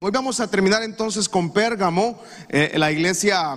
[0.00, 3.56] Hoy vamos a terminar entonces con Pérgamo, eh, la iglesia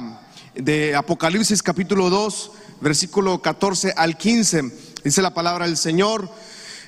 [0.56, 4.63] de Apocalipsis capítulo 2, versículo 14 al 15.
[5.04, 6.27] Dice la palabra del Señor,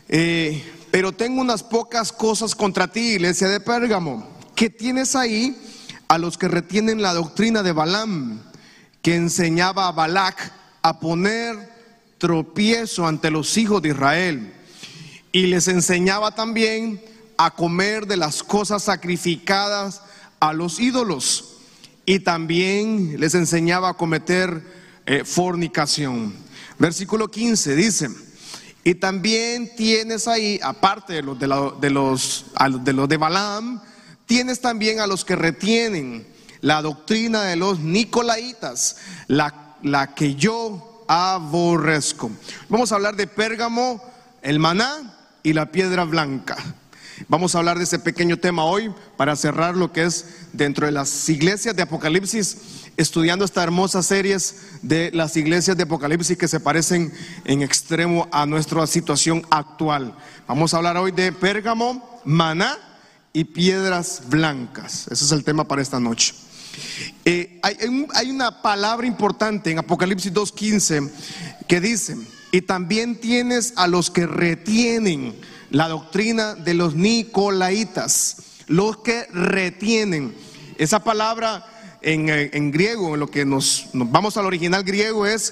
[0.10, 5.56] eh, pero tengo unas pocas cosas contra ti, iglesia de Pérgamo, que tienes ahí
[6.08, 8.42] a los que retienen la doctrina de Balaam,
[9.04, 10.51] que enseñaba a Balac
[10.81, 11.72] a poner
[12.17, 14.51] tropiezo ante los hijos de Israel.
[15.31, 20.02] Y les enseñaba también a comer de las cosas sacrificadas
[20.40, 21.53] a los ídolos
[22.05, 24.62] y también les enseñaba a cometer
[25.05, 26.34] eh, fornicación.
[26.77, 28.09] Versículo 15 dice,
[28.84, 32.45] y también tienes ahí, aparte de los de, los,
[32.81, 33.81] de los de Balaam,
[34.26, 36.27] tienes también a los que retienen
[36.59, 42.31] la doctrina de los Nicolaitas, la, la que yo aborrezco.
[42.70, 44.04] Vamos a hablar de Pérgamo,
[44.41, 46.57] el maná y la piedra blanca.
[47.27, 50.91] Vamos a hablar de ese pequeño tema hoy para cerrar lo que es dentro de
[50.91, 52.58] las iglesias de Apocalipsis,
[52.98, 54.37] estudiando esta hermosa serie
[54.82, 57.13] de las iglesias de Apocalipsis que se parecen
[57.46, 60.15] en extremo a nuestra situación actual.
[60.48, 62.77] Vamos a hablar hoy de Pérgamo, maná
[63.32, 65.08] y piedras blancas.
[65.09, 66.34] Ese es el tema para esta noche.
[67.26, 67.78] Eh, hay,
[68.16, 71.12] hay una palabra importante en Apocalipsis 2.15
[71.68, 72.18] que dice,
[72.52, 75.36] y también tienes a los que retienen
[75.74, 80.36] la doctrina de los nicolaitas, los que retienen.
[80.78, 81.66] Esa palabra
[82.04, 85.52] en, eh, griego, en lo que nos, vamos al original griego, es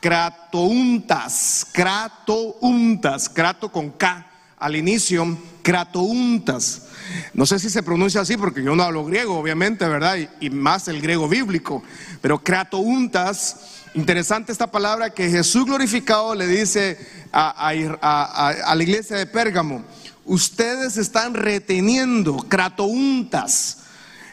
[0.00, 4.31] cratountas, cratountas, crato con K
[4.62, 6.86] al inicio, cratountas.
[7.34, 10.16] No sé si se pronuncia así porque yo no hablo griego, obviamente, ¿verdad?
[10.40, 11.82] Y, más el griego bíblico,
[12.20, 16.98] pero cratountas Interesante esta palabra que Jesús glorificado le dice
[17.30, 19.84] a, la iglesia de Pérgamo.
[20.24, 23.80] Ustedes están reteniendo, cratountas,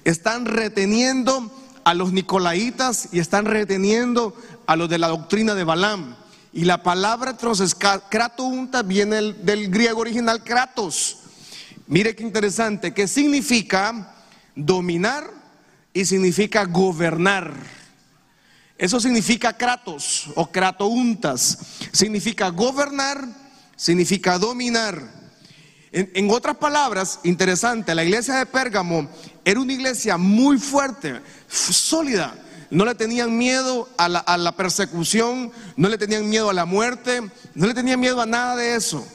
[0.05, 1.51] están reteniendo
[1.83, 4.33] a los nicolaitas y están reteniendo
[4.65, 6.15] a los de la doctrina de Balaam.
[6.51, 11.17] Y la palabra entonces, cratounta viene del griego original kratos.
[11.87, 14.15] Mire qué interesante, que significa
[14.55, 15.29] dominar
[15.93, 17.53] y significa gobernar.
[18.77, 21.57] Eso significa kratos o kratountas.
[21.91, 23.27] Significa gobernar,
[23.75, 25.19] significa dominar.
[25.91, 29.09] En, otras palabras, interesante, la iglesia de Pérgamo
[29.43, 32.35] era una iglesia muy fuerte, sólida.
[32.71, 37.21] No le tenían miedo a la, persecución, no le tenían miedo a la muerte,
[37.55, 39.05] no le tenían miedo a nada de eso.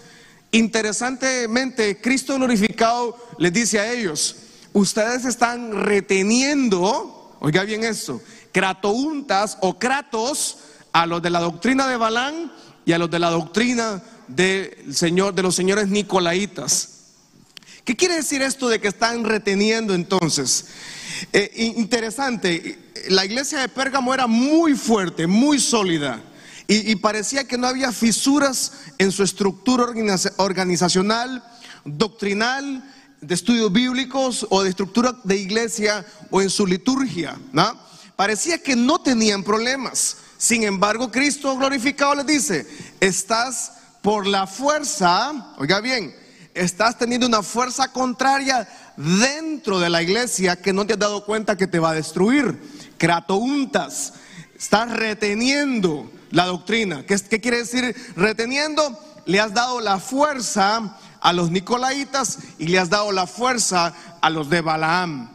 [0.50, 4.36] Interesantemente, Cristo glorificado les dice a ellos,
[4.72, 8.20] ustedes están reteniendo, oiga bien esto,
[8.52, 10.58] cratountas o kratos
[10.92, 12.52] a los de la doctrina de Balán
[12.84, 16.90] y a los de la doctrina del señor, de los señores nicolaitas.
[17.84, 20.66] ¿Qué quiere decir esto de que están reteniendo entonces?
[21.32, 26.22] Eh, interesante, la iglesia de Pérgamo era muy fuerte, muy sólida.
[26.66, 29.84] Y, parecía que no había fisuras en su estructura
[30.38, 31.44] organizacional,
[31.84, 32.82] doctrinal,
[33.20, 37.38] de estudios bíblicos o de estructura de iglesia o en su liturgia.
[37.52, 37.78] ¿no?
[38.16, 40.16] Parecía que no tenían problemas.
[40.38, 42.66] Sin embargo, Cristo glorificado les dice,
[42.98, 46.14] estás por la fuerza, oiga bien,
[46.54, 51.56] estás teniendo una fuerza contraria dentro de la iglesia que no te has dado cuenta
[51.56, 52.58] que te va a destruir.
[52.98, 54.14] Cratountas,
[54.56, 57.04] estás reteniendo la doctrina.
[57.06, 58.98] ¿Qué, ¿Qué, quiere decir reteniendo?
[59.26, 64.30] Le has dado la fuerza a los nicolaitas y le has dado la fuerza a
[64.30, 65.30] los de Balaam.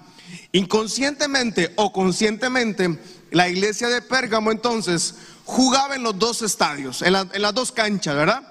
[0.51, 2.99] Inconscientemente o conscientemente,
[3.31, 5.15] la iglesia de Pérgamo entonces
[5.45, 8.43] jugaba en los dos estadios, en, las dos canchas, ¿verdad?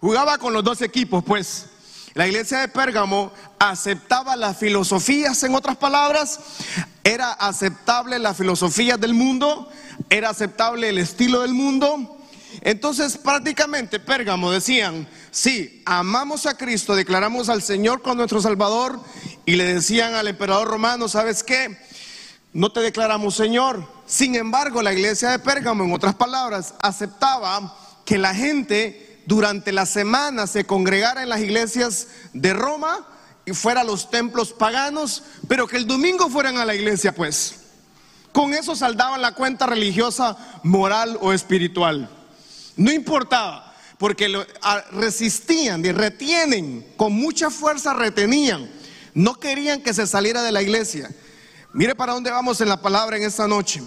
[0.00, 1.66] Jugaba con los dos equipos, pues.
[2.14, 6.40] La iglesia de Pérgamo aceptaba las filosofías, en otras palabras,
[7.04, 9.68] era aceptable la filosofía del mundo,
[10.10, 12.16] era aceptable el estilo del mundo.
[12.62, 19.00] Entonces prácticamente Pérgamo decían, sí, amamos a Cristo, declaramos al Señor con nuestro Salvador
[19.44, 21.78] y le decían al emperador romano, ¿sabes qué?
[22.52, 23.86] No te declaramos Señor.
[24.06, 29.86] Sin embargo, la iglesia de Pérgamo, en otras palabras, aceptaba que la gente durante la
[29.86, 33.06] semana se congregara en las iglesias de Roma
[33.44, 37.60] y fuera a los templos paganos, pero que el domingo fueran a la iglesia, pues.
[38.32, 42.08] Con eso saldaban la cuenta religiosa, moral o espiritual.
[42.76, 44.44] No importaba, porque lo,
[44.92, 48.78] resistían y retienen, con mucha fuerza retenían
[49.18, 51.10] no querían que se saliera de la iglesia.
[51.72, 53.82] Mire para dónde vamos en la palabra en esta noche.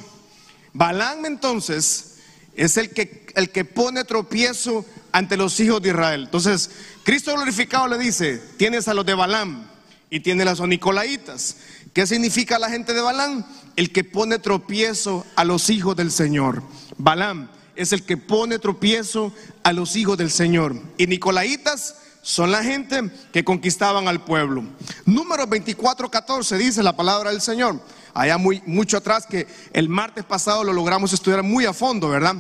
[0.74, 2.18] Balán entonces
[2.54, 6.24] es el que, el que pone tropiezo ante los hijos de Israel.
[6.26, 6.70] Entonces,
[7.04, 9.70] Cristo glorificado le dice, tienes a los de Balán
[10.10, 11.58] y tiene las Nicolaitas.
[11.94, 13.46] ¿Qué significa la gente de Balán?
[13.76, 16.64] El que pone tropiezo a los hijos del Señor.
[16.98, 20.76] Balán es el que pone tropiezo a los hijos del Señor.
[20.98, 24.64] Y Nicolaitas son la gente que conquistaban al pueblo.
[25.06, 27.82] Número 24, 14 dice la palabra del Señor.
[28.14, 32.36] Allá muy, mucho atrás que el martes pasado lo logramos estudiar muy a fondo, ¿verdad?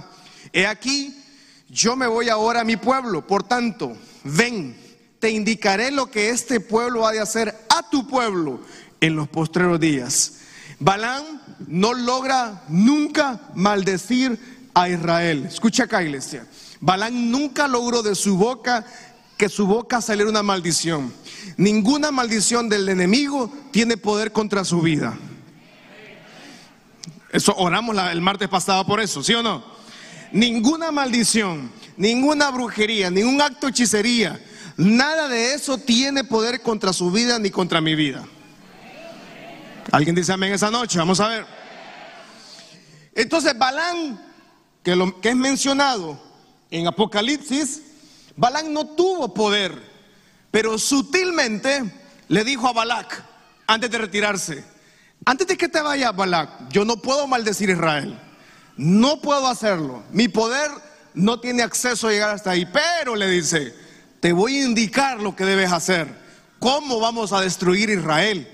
[0.53, 1.20] He aquí,
[1.71, 3.95] yo me voy ahora a mi pueblo, por tanto,
[4.25, 4.77] ven,
[5.19, 8.59] te indicaré lo que este pueblo ha de hacer a tu pueblo
[9.00, 10.33] en los postreros días.
[10.79, 11.23] Balán
[11.68, 15.45] no logra nunca maldecir a Israel.
[15.45, 16.45] Escucha acá, iglesia.
[16.81, 18.85] Balán nunca logró de su boca
[19.38, 21.13] que su boca saliera una maldición.
[21.56, 25.18] Ninguna maldición del enemigo tiene poder contra su vida.
[27.31, 29.81] Eso oramos el martes pasado por eso, ¿sí o no?
[30.31, 34.39] Ninguna maldición, ninguna brujería, ningún acto de hechicería,
[34.78, 38.25] Nada de eso tiene poder contra su vida ni contra mi vida.
[39.92, 40.98] ¿Alguien dice amén esa noche?
[40.98, 41.45] Vamos a ver.
[43.13, 44.19] Entonces, Balán,
[44.81, 46.19] que, lo, que es mencionado
[46.69, 47.81] en Apocalipsis,
[48.36, 49.78] Balán no tuvo poder,
[50.50, 51.83] pero sutilmente
[52.30, 53.24] le dijo a Balac,
[53.68, 54.63] antes de retirarse,
[55.25, 58.19] antes de que te vaya Balac, yo no puedo maldecir a Israel,
[58.81, 60.72] no puedo hacerlo, mi poder
[61.13, 63.75] no tiene acceso a llegar hasta ahí, pero le dice,
[64.19, 66.07] te voy a indicar lo que debes hacer.
[66.57, 68.50] ¿Cómo vamos a destruir Israel?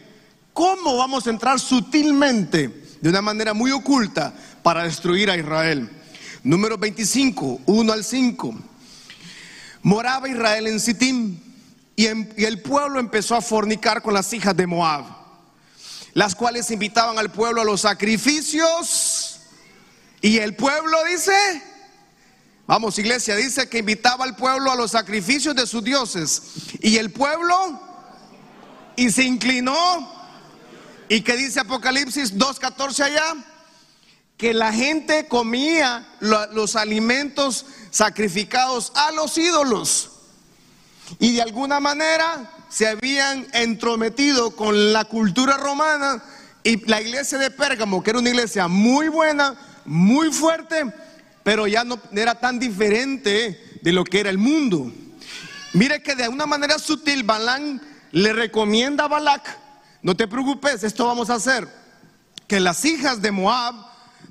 [0.51, 2.67] ¿Cómo vamos a entrar sutilmente,
[2.99, 4.33] de una manera muy oculta,
[4.63, 5.89] para destruir a Israel?
[6.43, 8.55] Número 25, 1 al 5.
[9.83, 11.39] Moraba Israel en Sittim
[11.95, 15.05] y, y el pueblo empezó a fornicar con las hijas de Moab,
[16.13, 19.16] las cuales invitaban al pueblo a los sacrificios.
[20.21, 21.33] Y el pueblo dice,
[22.67, 26.41] Vamos, iglesia, dice que invitaba al pueblo a los sacrificios de sus dioses.
[26.81, 27.55] Y el pueblo,
[28.97, 30.17] y se inclinó.
[31.07, 33.35] ¿Y que dice Apocalipsis 2.14 allá?
[34.35, 40.11] Que la gente comía los alimentos sacrificados a los ídolos.
[41.19, 46.21] Y de alguna manera se habían entrometido con la cultura romana
[46.65, 50.83] y la iglesia de Pérgamo, que era una iglesia muy buena, muy fuerte,
[51.43, 54.91] pero ya no era tan diferente de lo que era el mundo.
[55.73, 57.81] Mire que de una manera sutil Balán
[58.11, 59.57] le recomienda a Balac,
[60.01, 61.67] no te preocupes, esto vamos a hacer,
[62.47, 63.75] que las hijas de Moab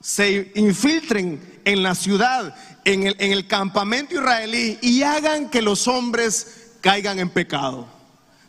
[0.01, 2.55] se infiltren en la ciudad,
[2.85, 7.89] en el, en el campamento israelí y hagan que los hombres caigan en pecado.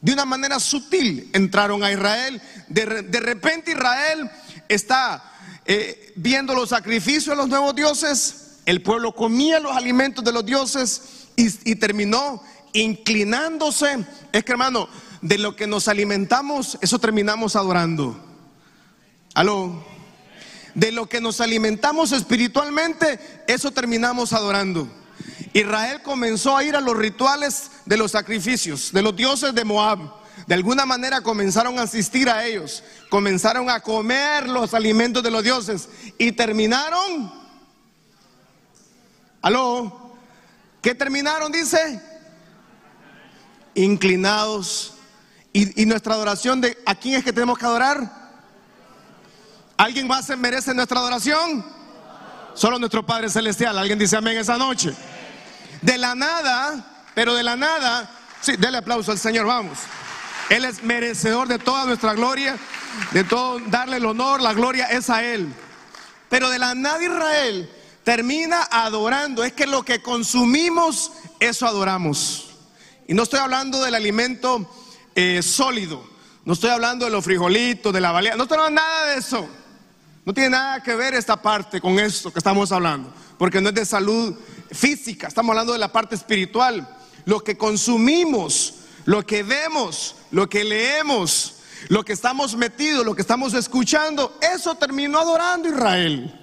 [0.01, 2.42] De una manera sutil entraron a Israel.
[2.68, 4.30] De, de repente Israel
[4.69, 5.24] está
[5.68, 10.46] eh, viendo los sacrificios de los nuevos dioses el pueblo comía los alimentos de los
[10.46, 12.44] dioses y, terminó
[12.74, 14.06] inclinándose.
[14.34, 14.90] Es que hermano,
[15.22, 18.22] de lo que nos alimentamos, eso terminamos adorando.
[19.34, 19.86] Aló.
[20.75, 24.90] De lo que nos alimentamos espiritualmente, eso terminamos adorando.
[25.54, 30.00] Israel comenzó a ir a los rituales de los sacrificios, de los dioses de Moab.
[30.48, 35.44] De alguna manera comenzaron a asistir a ellos, comenzaron a comer los alimentos de los
[35.44, 37.48] dioses y terminaron
[39.48, 40.18] Aló,
[40.82, 41.52] ¿qué terminaron?
[41.52, 42.02] Dice,
[43.76, 44.94] inclinados.
[45.54, 48.12] ¿Y, nuestra adoración de a quién es que tenemos que adorar?
[49.78, 51.66] ¿Alguien más merece nuestra adoración?
[52.54, 53.77] Solo nuestro Padre Celestial.
[53.77, 54.94] Alguien dice amén esa noche.
[55.82, 58.12] De la nada, pero de la nada,
[58.42, 59.80] sí, dele aplauso al Señor, vamos.
[60.50, 62.58] Él es merecedor de toda nuestra gloria,
[63.12, 65.54] de todo, darle el honor, la gloria es a Él.
[66.30, 67.70] Pero de la nada Israel
[68.04, 69.44] termina adorando.
[69.44, 72.51] Es que lo que consumimos, eso adoramos.
[73.08, 74.70] Y no estoy hablando del alimento
[75.16, 76.04] eh, sólido.
[76.46, 78.36] No estoy hablando de los frijolitos, de la valía.
[78.36, 79.50] No estoy hablando nada de eso.
[80.24, 83.13] No tiene nada que ver esta parte con esto que estamos hablando.
[83.38, 84.34] Porque no es de salud
[84.72, 85.27] física.
[85.27, 86.88] Estamos hablando de la parte espiritual.
[87.25, 88.75] Lo que consumimos,
[89.08, 91.56] lo que vemos, lo que leemos,
[91.88, 96.38] lo que estamos metidos, lo que estamos escuchando, eso terminó adorando Israel.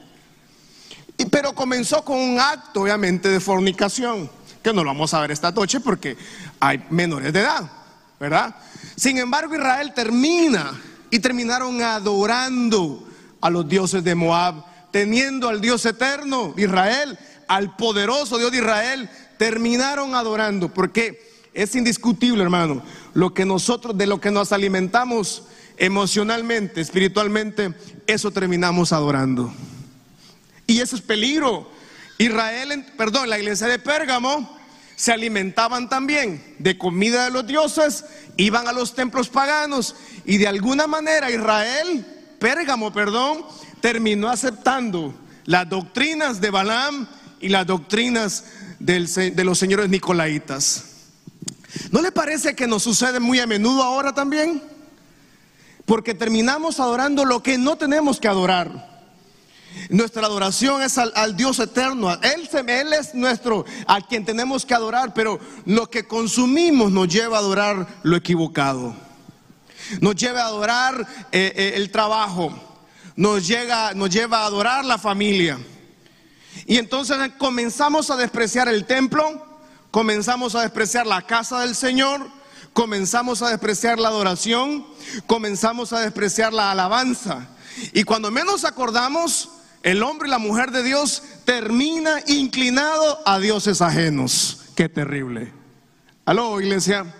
[1.30, 4.30] Pero comenzó con un acto, obviamente, de fornicación,
[4.62, 6.16] que no lo vamos a ver esta noche porque
[6.58, 7.70] hay menores de edad,
[8.18, 8.56] ¿verdad?
[8.96, 10.80] Sin embargo, Israel termina
[11.10, 13.06] y terminaron adorando
[13.42, 19.10] a los dioses de Moab, teniendo al Dios eterno Israel, al poderoso Dios de Israel,
[19.36, 22.82] terminaron adorando, porque es indiscutible, hermano,
[23.14, 25.44] lo que nosotros, de lo que nos alimentamos
[25.76, 27.72] emocionalmente, espiritualmente,
[28.06, 29.54] eso terminamos adorando.
[30.66, 31.70] Y eso es peligro.
[32.18, 34.58] Israel, perdón, la iglesia de Pérgamo
[34.96, 38.04] se alimentaban también de comida de los dioses,
[38.36, 42.06] iban a los templos paganos y de alguna manera Israel,
[42.38, 43.44] Pérgamo, perdón,
[43.80, 47.08] terminó aceptando las doctrinas de Balaam
[47.40, 48.44] y las doctrinas
[48.78, 50.93] de los señores nicolaitas.
[51.90, 54.62] ¿No le parece que nos sucede muy a menudo ahora también?
[55.84, 58.94] Porque terminamos adorando lo que no tenemos que adorar.
[59.88, 62.12] Nuestra adoración es al, Dios eterno.
[62.22, 67.36] Él, él, es nuestro, a quien tenemos que adorar, pero lo que consumimos nos lleva
[67.36, 68.94] a adorar lo equivocado.
[70.00, 72.52] Nos lleva a adorar eh, eh, el trabajo.
[73.16, 75.58] Nos, llega, nos lleva a adorar la familia.
[76.66, 79.53] Y entonces comenzamos a despreciar el templo,
[79.94, 82.28] comenzamos a despreciar la casa del Señor,
[82.72, 84.84] comenzamos a despreciar la adoración,
[85.28, 87.46] comenzamos a despreciar la alabanza.
[87.92, 89.50] Y cuando menos acordamos,
[89.84, 94.62] el hombre y la mujer de Dios termina inclinado a dioses ajenos.
[94.74, 95.52] Qué terrible.
[96.24, 97.14] Aló, iglesia.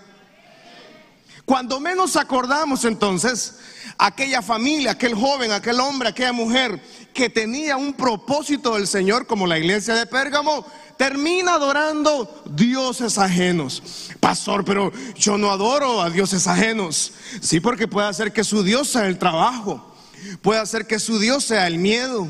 [1.45, 3.57] Cuando menos acordamos entonces,
[3.97, 6.81] aquella familia, aquel joven, aquel hombre, aquella mujer
[7.15, 10.67] que tenía un propósito del Señor, como la iglesia de Pérgamo,
[10.97, 14.11] termina adorando dioses ajenos.
[14.19, 17.13] Pastor, pero yo no adoro a dioses ajenos.
[17.41, 19.95] Sí, porque puede hacer que su Dios sea el trabajo,
[20.41, 22.27] puede hacer que su Dios sea el miedo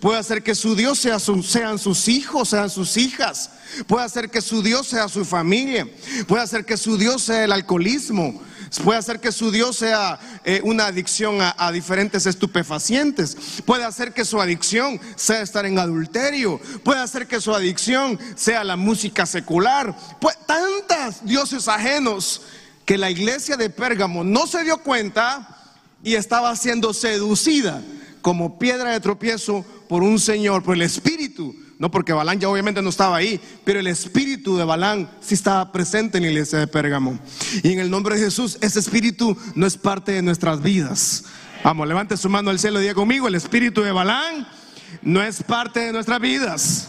[0.00, 3.50] Puede hacer que su Dios sea sean sus hijos, sean sus hijas.
[3.86, 5.86] Puede hacer que su Dios sea su familia.
[6.26, 8.42] Puede hacer que su Dios sea el alcoholismo.
[8.82, 13.36] Puede hacer que su Dios sea eh, una adicción a, diferentes estupefacientes.
[13.64, 16.60] Puede hacer que su adicción sea estar en adulterio.
[16.82, 19.96] Puede hacer que su adicción sea la música secular.
[20.20, 22.42] Pues tantas dioses ajenos
[22.84, 25.48] que la iglesia de Pérgamo no se dio cuenta
[26.02, 27.82] y estaba siendo seducida
[28.22, 32.80] como piedra de tropiezo por un señor, por el espíritu, no porque Balán ya obviamente
[32.80, 36.66] no estaba ahí, pero el espíritu de Balán sí estaba presente en la iglesia de
[36.66, 37.18] Pérgamo.
[37.62, 41.24] Y en el nombre de Jesús, ese espíritu no es parte de nuestras vidas.
[41.62, 44.48] Vamos, levante su mano al cielo y diga conmigo, el espíritu de Balán
[45.02, 46.88] no es parte de nuestras vidas.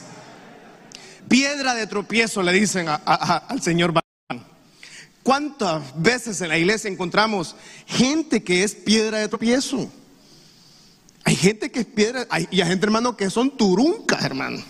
[1.27, 4.47] Piedra de tropiezo le dicen al Señor Balán.
[5.21, 9.91] ¿Cuántas veces en la iglesia encontramos gente que es piedra de tropiezo?
[11.25, 14.63] Hay gente que es piedra y hay gente, hermano, que son turuncas, hermano.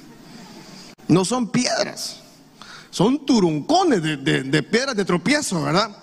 [1.07, 2.19] No son piedras,
[2.89, 5.95] son turuncones de, piedras de tropiezo, ¿verdad?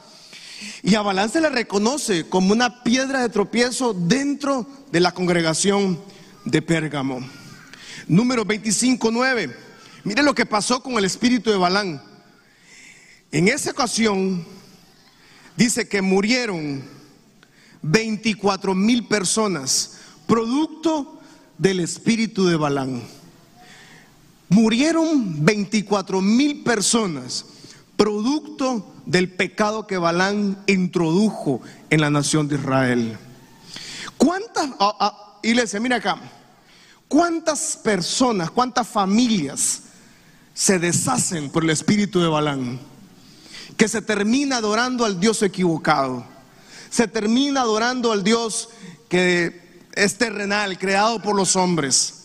[0.83, 6.01] Y a Balán se le reconoce como una piedra de tropiezo dentro de la congregación
[6.45, 7.21] de Pérgamo.
[8.07, 9.57] Número 25, 9.
[10.05, 12.03] Mire lo que pasó con el espíritu de Balán.
[13.33, 14.47] En esa ocasión
[15.57, 16.83] dice que murieron
[17.83, 21.21] 24 mil personas producto
[21.59, 23.03] del espíritu de Balán.
[24.55, 27.45] Murieron 24 mil personas,
[27.97, 33.19] producto del pecado que Balán introdujo en la nación de Israel.
[34.17, 36.21] ¿Cuántas, ah, ah, iglesia, mira acá,
[37.09, 39.83] cuántas personas, cuántas familias
[40.55, 42.79] se deshacen por el espíritu de Balán?
[43.77, 46.25] Que se termina adorando al Dios equivocado,
[46.91, 48.69] se termina adorando al Dios
[49.09, 52.24] que es terrenal, creado por los hombres.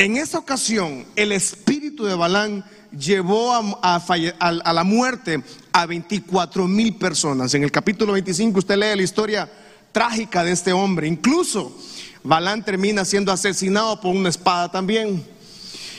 [0.00, 2.64] En esa ocasión, el espíritu de Balán
[2.96, 7.52] llevó a, la muerte a 24 mil personas.
[7.54, 9.50] En el capítulo 25 usted lee la historia
[9.90, 11.08] trágica de este hombre.
[11.08, 11.76] Incluso
[12.22, 15.26] Balán termina siendo asesinado por una espada también.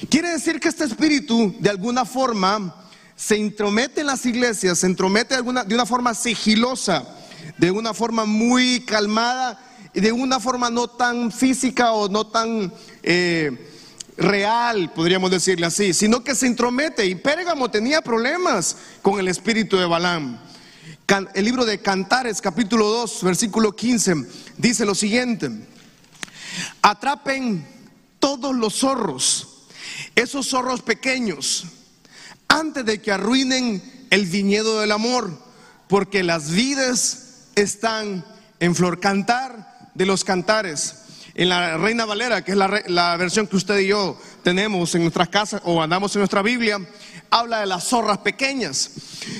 [0.09, 2.73] Quiere decir que este espíritu de alguna forma
[3.17, 7.05] se intromete en las iglesias, se intromete de, una forma sigilosa,
[7.57, 9.59] de una forma muy calmada
[9.93, 13.69] de una forma no tan física o no tan eh,
[14.19, 17.05] real, podríamos decirle así, sino que se intromete.
[17.05, 20.39] Y Pérgamo tenía problemas con el espíritu de Balaam.
[21.33, 25.49] El libro de Cantares, capítulo 2, versículo 15, dice lo siguiente:
[26.83, 27.65] Atrapen
[28.19, 29.65] todos los zorros,
[30.15, 31.65] esos zorros pequeños,
[32.47, 35.31] antes de que arruinen el viñedo del amor,
[35.87, 38.23] porque las vides están
[38.59, 38.99] en flor.
[38.99, 40.98] Cantar de los cantares.
[41.39, 45.29] En la Reina Valera, que es la, versión que usted y yo tenemos en nuestras
[45.29, 46.85] casas o andamos en nuestra Biblia,
[47.29, 48.91] habla de las zorras pequeñas.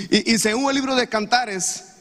[0.10, 1.96] Y, según el libro de cantares,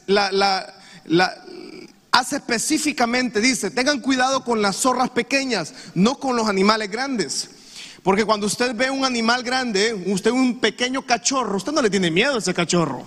[2.13, 7.51] hace específicamente, dice, tengan cuidado con las zorras pequeñas, no con los animales grandes.
[8.05, 12.13] Porque cuando usted ve un animal grande, usted un pequeño cachorro, usted no le tiene
[12.13, 13.05] miedo a ese cachorro.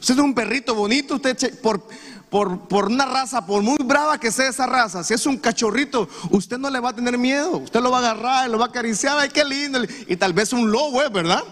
[0.00, 1.86] Usted es un perrito bonito, usted por,
[2.34, 6.58] por, una raza, por muy brava que sea esa raza, si es un cachorrito, usted
[6.58, 7.58] no le va a tener miedo.
[7.58, 9.78] Usted lo va a agarrar, lo va a acariciar, ay, qué lindo.
[10.08, 11.08] Y tal vez un lobo, ¿eh?
[11.10, 11.44] ¿verdad?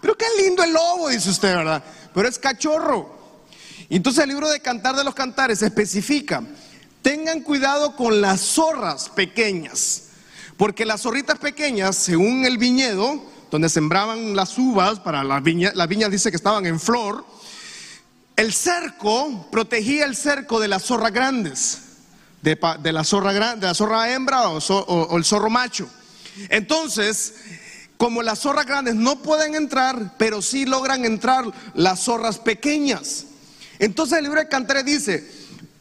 [0.00, 1.84] pero qué lindo el lobo, dice usted, ¿verdad?
[2.14, 3.14] Pero es cachorro.
[3.90, 6.42] Entonces el libro de Cantar de los Cantares especifica,
[7.02, 10.04] tengan cuidado con las zorras pequeñas,
[10.56, 15.86] porque las zorritas pequeñas, según el viñedo, donde sembraban las uvas para las viñas, las
[15.86, 17.26] viñas dice que estaban en flor,
[18.36, 21.78] el cerco protegía el cerco de las zorras grandes,
[22.42, 22.58] de,
[22.92, 25.88] la zorra de la zorra hembra o, o el zorro macho.
[26.48, 27.34] Entonces,
[27.96, 33.26] como las zorras grandes no pueden entrar, pero sí logran entrar las zorras pequeñas.
[33.78, 35.30] Entonces el libro de Cantares dice,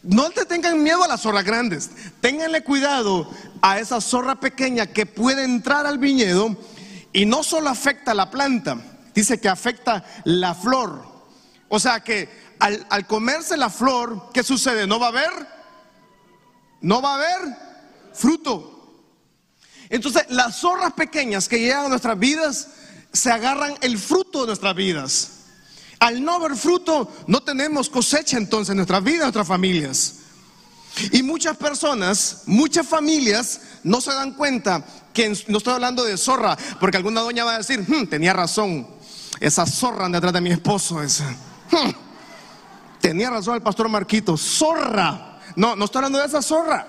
[0.04, 1.90] no te tengan miedo a las zorras grandes,
[2.22, 3.30] ténganle cuidado
[3.62, 6.56] a esa zorra pequeña que puede entrar al viñedo
[7.14, 8.78] y no solo afecta a la planta,
[9.14, 11.13] dice que afecta la flor.
[11.76, 14.86] O sea que al, comerse la flor, ¿qué sucede?
[14.86, 15.32] ¿No va a haber?
[16.82, 17.58] ¿No va a haber
[18.14, 19.02] fruto?
[19.90, 22.68] Entonces, las zorras pequeñas que llegan a nuestras vidas
[23.12, 25.30] se agarran el fruto de nuestras vidas.
[25.98, 30.14] Al no haber fruto, no tenemos cosecha entonces en nuestras vidas, en nuestras familias.
[31.12, 36.56] Y muchas personas, muchas familias no se dan cuenta que no estoy hablando de zorra,
[36.80, 38.88] porque alguna doña va a decir, hmm, tenía razón,
[39.40, 41.36] esa zorra detrás de mi esposo, esa.
[43.02, 45.40] Tenía razón el pastor Marquito, zorra.
[45.56, 46.88] No, no estoy hablando de esa zorra.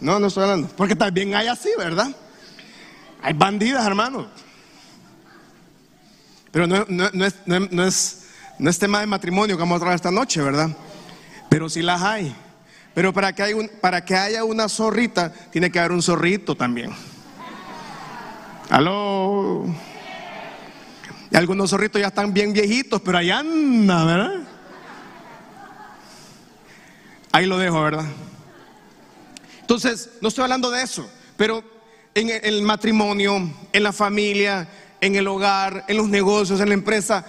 [0.00, 0.68] No, no estoy hablando.
[0.76, 2.08] Porque también hay así, ¿verdad?
[3.22, 4.26] Hay bandidas, hermano.
[6.50, 6.76] Pero no,
[7.24, 10.70] es, no, es, tema de matrimonio que vamos a traer esta noche, ¿verdad?
[11.48, 12.34] Pero sí las hay.
[12.94, 16.90] Pero para que, hay para que haya una zorrita, tiene que haber un zorrito también.
[18.68, 19.66] Aló.
[21.30, 24.40] Y algunos zorritos ya están bien viejitos, pero ahí anda, ¿verdad?
[27.32, 28.06] Ahí lo dejo, ¿verdad?
[29.60, 31.62] Entonces, no estoy hablando de eso, pero
[32.14, 34.68] en el matrimonio, en la familia,
[35.00, 37.24] en el hogar, en los negocios, en la empresa,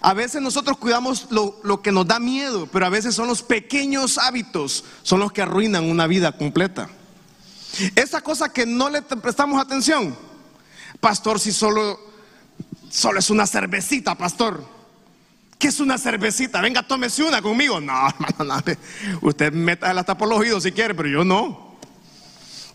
[0.00, 4.18] a veces nosotros cuidamos lo, que nos da miedo, pero a veces son los pequeños
[4.18, 6.88] hábitos, son los que arruinan una vida completa.
[7.94, 10.16] Esa cosa que no le prestamos atención,
[11.00, 11.98] pastor, si solo,
[12.96, 14.64] solo es una cervecita, pastor.
[15.58, 16.62] ¿Qué es una cervecita?
[16.62, 17.78] Venga, tómese una conmigo.
[17.78, 18.74] No, hermano, no.
[19.20, 21.76] Usted meta hasta por los oídos si quiere, pero yo no.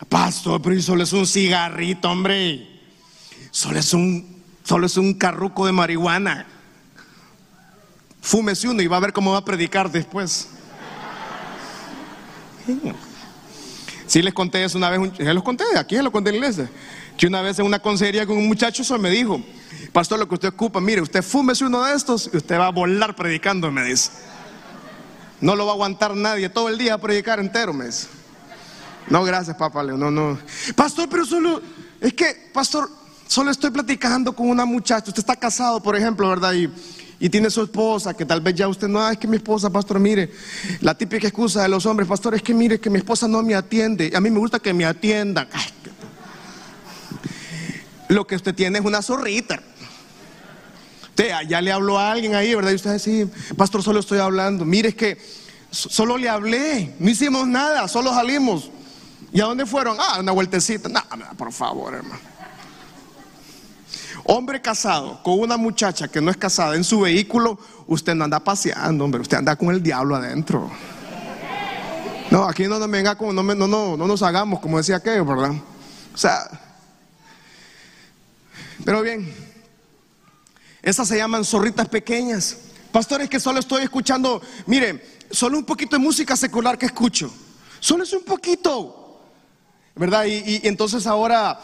[0.10, 2.68] Pastor, pero solo es un cigarrito, hombre.
[3.50, 6.46] Solo es un, solo es un carruco de marihuana.
[8.22, 10.50] Fúmese uno y va a ver cómo va a predicar después.
[14.06, 16.48] Sí les conté eso una vez, ya los conté, aquí ya lo conté en la
[16.48, 16.70] iglesia.
[17.18, 19.42] Que una vez en una consejería con un muchacho me dijo,
[19.93, 22.71] pastor, lo que usted ocupa, mire, usted fúmese uno de estos y usted va a
[22.71, 24.12] volar predicando, me dice.
[25.39, 28.08] No lo va a aguantar nadie todo el día a predicar entero, me dice.
[29.10, 29.84] No, gracias, papá.
[29.84, 30.38] No, no.
[30.75, 31.62] Pastor, pero solo,
[31.99, 32.89] es que, pastor,
[33.27, 35.10] solo estoy platicando con una muchacha.
[35.10, 36.54] Usted está casado, por ejemplo, ¿verdad?
[36.54, 36.69] Y,
[37.19, 39.99] y tiene su esposa, que tal vez ya usted no, es que mi esposa, pastor,
[39.99, 40.32] mire,
[40.80, 43.56] la típica excusa de los hombres, pastor, es que mire, que mi esposa no me
[43.56, 44.12] atiende.
[44.15, 45.47] A mí me gusta que me atiendan.
[48.08, 49.62] Lo que usted tiene es una zorrita.
[51.48, 52.72] Ya le habló a alguien ahí, ¿verdad?
[52.72, 54.66] Y usted dice, sí, pastor, solo estoy hablando.
[54.66, 55.18] Mire, es que
[55.70, 58.70] solo le hablé, no hicimos nada, solo salimos.
[59.34, 59.98] ¿Y a dónde fueron?
[60.00, 60.90] Ah, una vueltecita.
[60.90, 61.02] No,
[61.38, 62.32] por favor, hermano.
[64.26, 67.58] Hombre casado con una muchacha que no es casada en su vehículo,
[67.88, 70.70] usted no anda paseando, hombre, usted anda con el diablo adentro.
[72.30, 75.26] No, aquí no nos venga como, no, no, no, no nos hagamos, como decía aquello,
[75.26, 75.52] ¿verdad?
[76.14, 76.50] O sea,
[78.86, 79.34] pero bien,
[80.84, 82.58] esas se llaman zorritas pequeñas.
[82.91, 87.34] Pastores que solo estoy escuchando, mire, solo un poquito de música secular que escucho.
[87.80, 89.02] Solo es un poquito.
[89.96, 90.26] ¿verdad?
[90.26, 91.60] Y, entonces ahora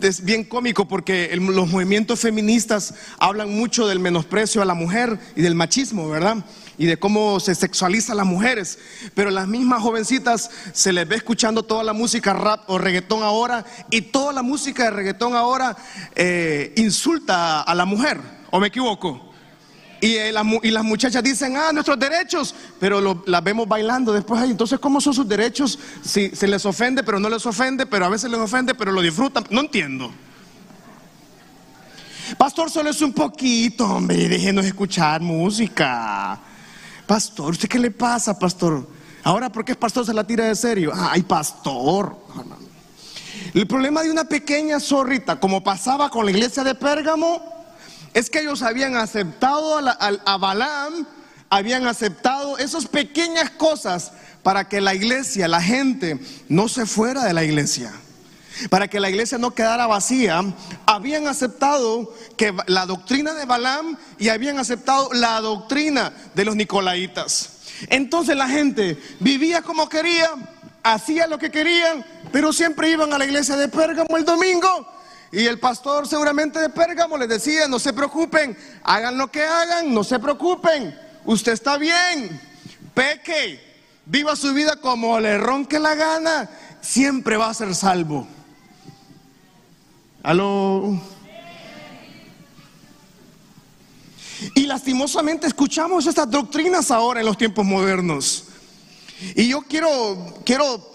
[0.00, 5.42] es bien cómico porque los movimientos feministas hablan mucho del menosprecio a la mujer y
[5.42, 6.44] del machismo, ¿verdad?
[6.78, 8.78] Y de cómo se sexualiza a las mujeres.
[9.14, 13.64] Pero las mismas jovencitas se les ve escuchando toda la música rap o reggaetón ahora
[13.90, 15.76] y toda la música de reggaetón ahora
[16.14, 18.35] eh, insulta a la mujer.
[18.50, 19.32] ¿O me equivoco?
[20.00, 20.32] Eh,
[20.62, 24.40] y, las muchachas dicen, ah, nuestros derechos, pero las vemos bailando después.
[24.40, 25.78] ahí entonces, ¿cómo son sus derechos?
[26.04, 29.00] Si se les ofende, pero no les ofende, pero a veces les ofende, pero lo
[29.00, 29.44] disfrutan.
[29.50, 30.12] No entiendo.
[32.36, 36.38] Pastor, solo es un poquito, hombre, déjenos escuchar música.
[37.06, 38.86] Pastor, ¿usted qué le pasa, pastor?
[39.22, 40.92] Ahora, ¿por qué es pastor se la tira de serio?
[40.94, 42.16] Ay, pastor.
[43.54, 47.55] El problema de una pequeña zorrita, como pasaba con la iglesia de Pérgamo,
[48.16, 49.90] es que ellos habían aceptado a,
[50.24, 51.06] a, Balaam,
[51.50, 54.10] habían aceptado esas pequeñas cosas
[54.42, 57.92] para que la iglesia, la gente, no se fuera de la iglesia.
[58.70, 60.42] para que la iglesia no quedara vacía,
[60.86, 67.50] habían aceptado que la doctrina de Balaam y habían aceptado la doctrina de los nicolaitas.
[67.90, 70.30] Entonces la gente vivía como quería,
[70.82, 72.02] hacía lo que querían,
[72.32, 74.95] pero siempre iban a la iglesia de Pérgamo el domingo.
[75.32, 79.92] Y el pastor seguramente de Pérgamo les decía, no se preocupen, hagan lo que hagan,
[79.92, 82.40] no se preocupen, usted está bien,
[82.94, 83.60] peque,
[84.04, 86.48] viva su vida como le ronque la gana,
[86.80, 88.26] siempre va a ser salvo.
[90.22, 91.00] Aló.
[94.54, 98.44] Y lastimosamente escuchamos estas doctrinas ahora en los tiempos modernos.
[99.34, 100.94] Y yo quiero, quiero,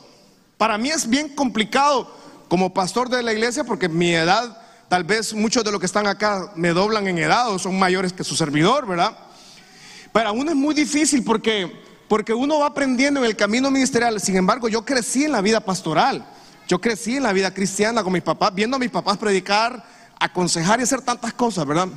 [0.58, 2.21] para mí es bien complicado
[2.52, 4.58] como pastor de la iglesia porque mi edad,
[4.90, 8.12] tal vez muchos de los que están acá me doblan en edad o son mayores
[8.12, 9.18] que su servidor, ¿verdad?
[10.12, 11.72] Para uno es muy difícil porque,
[12.10, 14.20] porque uno va aprendiendo en el camino ministerial.
[14.20, 16.26] Sin embargo, yo crecí en la vida pastoral.
[16.68, 19.86] Yo crecí en la vida cristiana con mis papás, viendo a mis papás predicar,
[20.20, 21.88] aconsejar y hacer tantas cosas, ¿verdad?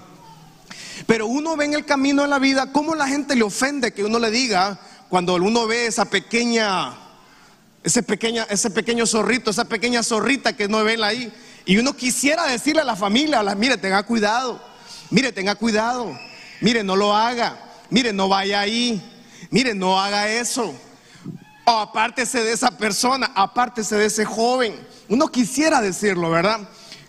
[1.09, 4.05] Pero uno ve en el camino de la vida cómo la gente le ofende que
[4.05, 6.95] uno le diga cuando uno ve esa pequeña,
[7.85, 11.33] ese, pequeña, ese pequeño zorrito, esa pequeña zorrita que no ve ahí.
[11.67, 14.61] Y uno quisiera decirle a la familia, mire, tenga cuidado,
[15.11, 16.19] mire, tenga cuidado,
[16.61, 17.59] mire, no lo haga,
[17.91, 19.01] mire, no vaya ahí,
[19.51, 20.75] mire, no haga eso.
[21.67, 24.75] O apártese de esa persona, apártese de ese joven.
[25.09, 26.61] Uno quisiera decirlo, ¿verdad?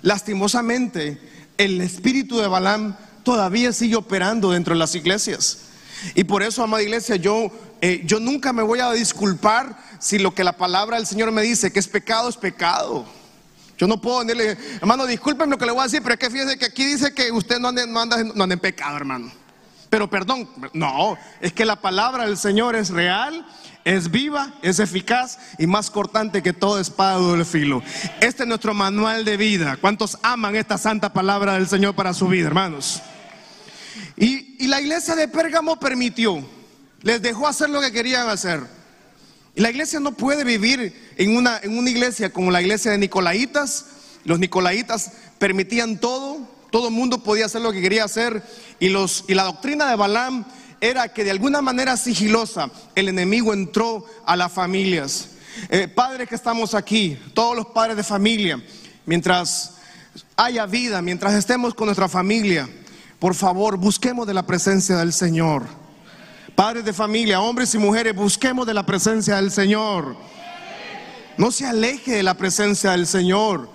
[0.01, 1.19] Lastimosamente,
[1.57, 5.64] el espíritu de Balaam todavía sigue operando dentro de las iglesias.
[6.13, 10.33] Y por eso, amada iglesia, yo, eh, yo nunca me voy a disculpar si lo
[10.33, 13.05] que la palabra del Señor me dice que es pecado, es pecado.
[13.77, 16.29] Yo no puedo decirle, hermano, discúlpenme lo que le voy a decir, pero es que
[16.29, 19.31] fíjese que aquí dice que usted no anda, en pecado, hermano.
[19.89, 23.45] Pero perdón, no, es que la palabra del Señor es real
[23.85, 27.83] es viva, es eficaz y más cortante que toda espada del filo.
[28.19, 29.77] Este es nuestro manual de vida.
[29.79, 33.01] ¿Cuántos aman esta santa palabra del Señor para su vida, hermanos?
[34.17, 36.43] Y, la iglesia de Pérgamo permitió,
[37.01, 38.61] les dejó hacer lo que querían hacer.
[39.55, 42.97] Y la iglesia no puede vivir en una, en una iglesia como la iglesia de
[42.97, 43.85] Nicolaitas.
[44.23, 46.39] Los Nicolaitas permitían todo,
[46.71, 48.43] todo el mundo podía hacer lo que quería hacer.
[48.79, 50.45] Y, los, y la doctrina de Balaam
[50.81, 55.29] era que de alguna manera sigilosa el enemigo entró a las familias.
[55.69, 58.61] Eh, padres que estamos aquí, todos los padres de familia,
[59.05, 59.75] mientras
[60.35, 62.67] haya vida, mientras estemos con nuestra familia,
[63.25, 65.63] por favor, busquemos de la presencia del Señor.
[66.53, 70.15] Padres de familia, hombres y mujeres, busquemos de la presencia del Señor.
[71.35, 73.67] No se aleje de la presencia del Señor.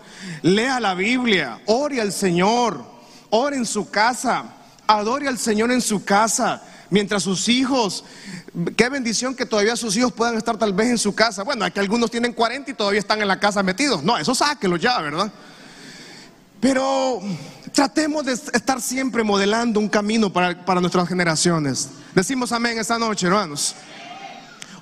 [0.42, 2.80] Lea la Biblia, ore al Señor,
[3.30, 4.54] ore en su casa,
[4.86, 6.62] adore al Señor en su casa.
[6.88, 8.04] Mientras sus hijos,
[8.76, 11.42] qué bendición que todavía sus hijos puedan estar tal vez en su casa.
[11.42, 14.04] Bueno, aquí algunos tienen 40 y todavía están en la casa metidos.
[14.04, 15.32] No, eso sáquelo ya, ¿verdad?
[16.60, 17.20] Pero
[17.72, 21.90] tratemos de estar siempre modelando un camino para, para nuestras generaciones.
[22.14, 23.74] Decimos amén esta noche, hermanos.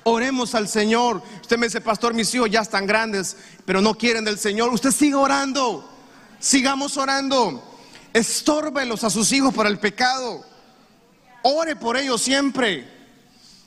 [0.03, 1.21] Oremos al Señor.
[1.41, 4.73] Usted me dice, pastor, mis hijos ya están grandes, pero no quieren del Señor.
[4.73, 5.89] Usted sigue orando.
[6.39, 7.63] Sigamos orando.
[8.13, 10.43] Estórbelos a sus hijos para el pecado.
[11.43, 12.99] Ore por ellos siempre.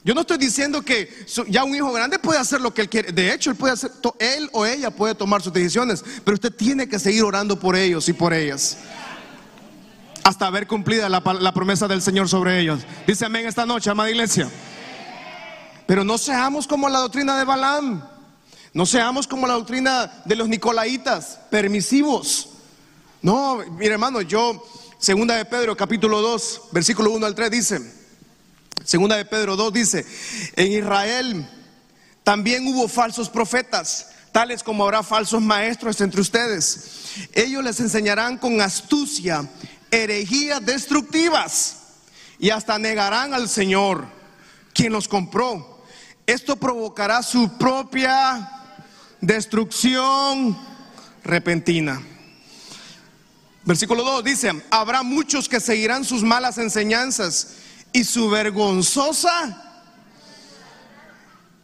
[0.05, 1.09] Yo no estoy diciendo que
[1.47, 3.13] ya un hijo grande puede hacer lo que él quiere.
[3.13, 6.89] De hecho, él puede hacer, él o ella puede tomar sus decisiones, pero usted tiene
[6.89, 8.79] que seguir orando por ellos y por ellas.
[10.25, 12.81] Hasta ver cumplida la, la promesa del Señor sobre ellos.
[13.07, 14.49] Dice amén esta noche, amada iglesia.
[15.87, 18.03] Pero no seamos como la doctrina de Balaam.
[18.75, 22.49] No seamos como la doctrina de los nicolaitas, permisivos.
[23.21, 24.63] No, mire hermano, yo
[25.03, 27.93] Segunda de Pedro, capítulo 2, versículo 1 al 3 dice,
[28.85, 30.07] Segunda de Pedro 2 dice,
[30.55, 31.51] en Israel
[32.23, 37.29] también hubo falsos profetas, tales como habrá falsos maestros entre ustedes.
[37.33, 39.51] Ellos les enseñarán con astucia
[39.93, 41.77] herejías destructivas
[42.41, 44.07] y hasta negarán al Señor,
[44.75, 45.85] quien los compró.
[46.27, 48.51] Esto provocará su propia
[49.21, 50.59] destrucción
[51.23, 52.03] repentina.
[53.65, 57.55] Versículo 2 dice, habrá muchos que seguirán sus malas enseñanzas
[57.93, 59.69] y su vergonzosa...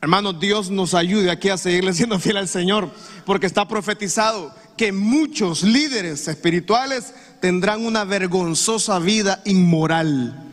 [0.01, 2.89] Hermano, Dios nos ayude aquí a seguirle siendo fiel al Señor,
[3.27, 10.45] porque está profetizado que muchos líderes espirituales tendrán una vergonzosa vida inmoral.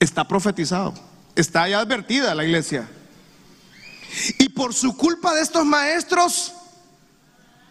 [0.00, 0.94] Está profetizado,
[1.34, 2.88] está ya advertida la iglesia.
[4.38, 6.54] Y por su culpa de estos maestros,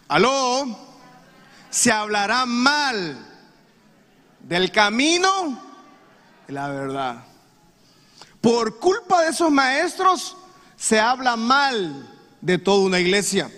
[0.08, 0.78] aló,
[1.70, 3.26] se hablará mal
[4.40, 5.62] del camino
[6.48, 7.24] de la verdad.
[8.42, 10.38] Por culpa de esos maestros
[10.76, 12.08] se habla mal
[12.42, 13.52] de toda una iglesia.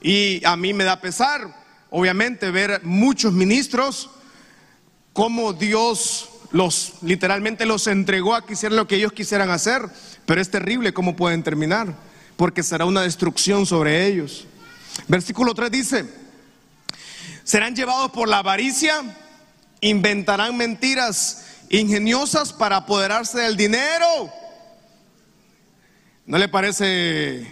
[0.00, 1.57] Y a mí me da pesar,
[1.90, 4.10] obviamente, ver muchos ministros
[5.12, 9.82] como Dios los literalmente los entregó a que hicieran lo que ellos quisieran hacer,
[10.26, 11.94] pero es terrible cómo pueden terminar,
[12.36, 14.46] porque será una destrucción sobre ellos.
[15.06, 16.04] Versículo 3 dice,
[17.44, 19.02] serán llevados por la avaricia,
[19.80, 24.32] inventarán mentiras ingeniosas para apoderarse del dinero.
[26.26, 27.46] ¿No le parece eh,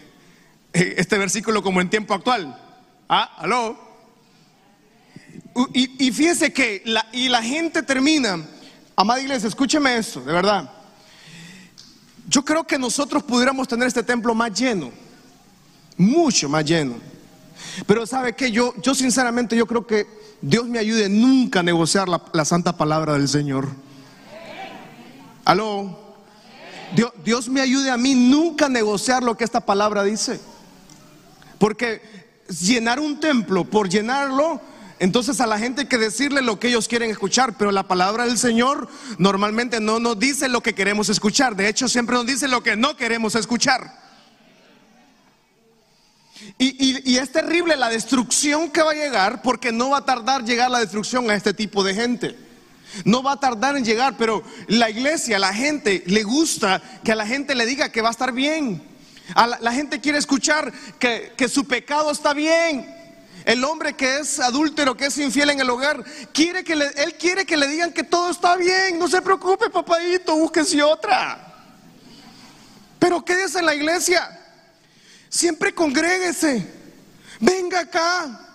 [0.72, 2.60] este versículo como en tiempo actual?
[3.08, 3.85] Ah, aló.
[5.74, 8.44] Y, fíjese que la, y la gente termina,
[8.94, 10.70] amada iglesia, escúcheme esto, de verdad.
[12.28, 14.90] Yo creo que nosotros pudiéramos tener este templo más lleno,
[15.96, 16.96] mucho más lleno.
[17.86, 20.06] Pero sabe que yo, yo sinceramente yo creo que
[20.42, 23.68] Dios me ayude nunca a negociar la, la santa palabra del Señor.
[25.44, 26.04] Aló.
[26.94, 30.38] Dios, Dios me ayude a mí nunca a negociar lo que esta palabra dice.
[31.58, 32.02] Porque
[32.60, 34.60] llenar un templo por llenarlo,
[34.98, 38.24] entonces a la gente hay que decirle lo que ellos quieren escuchar, pero la palabra
[38.24, 42.48] del Señor normalmente no nos dice lo que queremos escuchar, de hecho siempre nos dice
[42.48, 44.06] lo que no queremos escuchar.
[46.58, 50.44] Y, y, es terrible la destrucción que va a llegar porque no va a tardar
[50.44, 52.36] llegar la destrucción a este tipo de gente.
[53.04, 57.16] No va a tardar en llegar, pero la iglesia, la gente, le gusta que a
[57.16, 58.82] la gente le diga que va a estar bien.
[59.34, 62.95] A la, gente quiere escuchar que, que su pecado está bien.
[63.46, 67.14] El hombre que es adúltero, que es infiel en el hogar, quiere que le, él
[67.14, 68.98] quiere que le digan que todo está bien.
[68.98, 71.54] No se preocupe, papadito, búsquese otra.
[72.98, 74.36] Pero quédese en la iglesia.
[75.28, 76.68] Siempre congréguese.
[77.38, 78.48] Venga acá.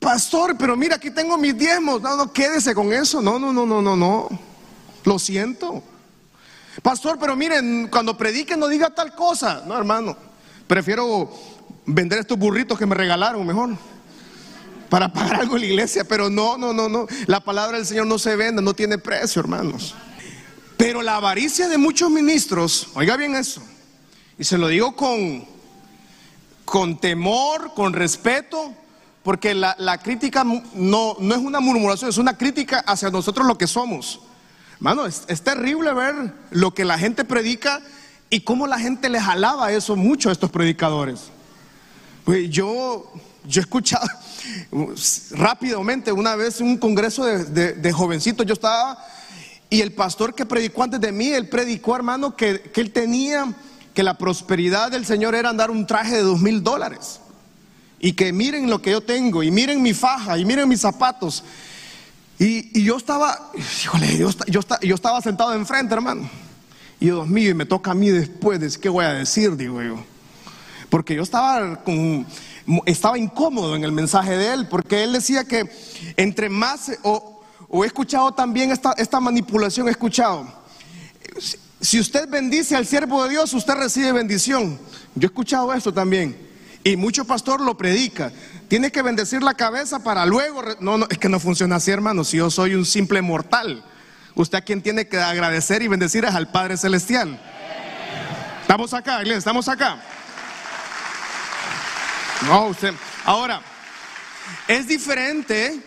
[0.00, 2.02] Pastor, pero mira, aquí tengo mis diezmos.
[2.02, 3.22] No, no, quédese con eso.
[3.22, 4.28] No, no, no, no, no, no.
[5.04, 5.84] Lo siento.
[6.82, 9.62] Pastor, pero miren, cuando prediquen no diga tal cosa.
[9.64, 10.16] No, hermano.
[10.66, 11.30] Prefiero
[11.86, 13.76] vender estos burritos que me regalaron mejor.
[14.88, 16.04] Para pagar algo en la iglesia.
[16.04, 17.06] Pero no, no, no, no.
[17.26, 19.94] La palabra del Señor no se vende, no tiene precio, hermanos.
[20.76, 23.62] Pero la avaricia de muchos ministros, oiga bien eso.
[24.38, 25.44] Y se lo digo con,
[26.64, 28.74] con temor, con respeto
[29.24, 33.66] porque la, crítica no, no, es una murmuración, es una crítica hacia nosotros lo que
[33.66, 34.20] somos.
[34.74, 37.80] Hermano, es, terrible ver lo que la gente predica
[38.28, 41.30] y cómo la gente les alaba eso mucho a estos predicadores.
[42.24, 43.12] Pues yo,
[43.46, 44.06] yo he escuchado
[45.32, 48.98] rápidamente una vez un congreso de, jovencitos, yo estaba
[49.70, 53.54] y el pastor que predicó antes de mí, él predicó, hermano, que, que él tenía
[53.92, 57.20] que la prosperidad del Señor era andar un traje de dos mil dólares
[58.04, 61.42] y que miren lo que yo tengo, y miren mi faja, y miren mis zapatos.
[62.38, 63.50] Y, yo estaba,
[63.82, 66.28] híjole, yo, yo, estaba sentado enfrente, hermano.
[67.00, 69.56] Y Dios mío, y me toca a mí después, ¿qué voy a decir?
[69.56, 70.13] Digo yo.
[70.94, 71.82] Porque yo estaba
[72.86, 75.68] estaba incómodo en el mensaje de él, porque él decía que
[76.16, 77.42] entre más, o,
[77.82, 80.46] he escuchado también esta, esta manipulación, he escuchado,
[81.80, 84.78] si usted bendice al siervo de Dios, usted recibe bendición.
[85.16, 86.36] Yo he escuchado esto también.
[86.84, 88.30] Y mucho pastor lo predica.
[88.68, 90.62] Tiene que bendecir la cabeza para luego...
[90.78, 92.22] No, no, es que no funciona así, hermano.
[92.22, 93.84] Si yo soy un simple mortal,
[94.36, 97.40] usted a quien tiene que agradecer y bendecir es al Padre Celestial.
[98.62, 100.00] Estamos acá, iglesia, estamos acá.
[102.46, 102.92] No, usted.
[103.24, 103.60] Ahora,
[104.68, 105.80] es diferente,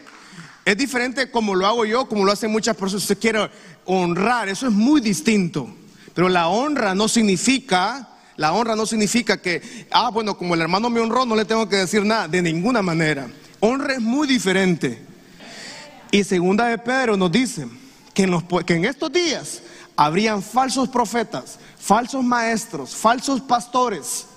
[0.66, 3.04] es diferente como lo hago yo, como lo hacen muchas personas.
[3.04, 3.50] Usted quiere
[3.86, 5.70] honrar, eso es muy distinto.
[6.14, 10.92] Pero la honra no significa la honra no significa que, ah, bueno, como el hermano
[10.92, 13.28] me honró, no le tengo que decir nada, de ninguna manera.
[13.60, 15.02] Honra es muy diferente.
[16.12, 17.68] Y segunda de Pedro nos dice
[18.14, 19.64] que en, que en estos días
[19.96, 24.28] habrían falsos profetas, falsos maestros, falsos pastores,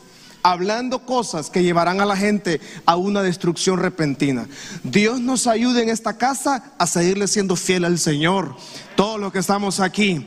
[0.43, 4.47] hablando cosas que llevarán a la gente a una destrucción repentina.
[4.83, 8.57] Dios nos ayude en esta casa a seguirle siendo fiel al Señor.
[8.97, 10.27] Todos los que estamos aquí.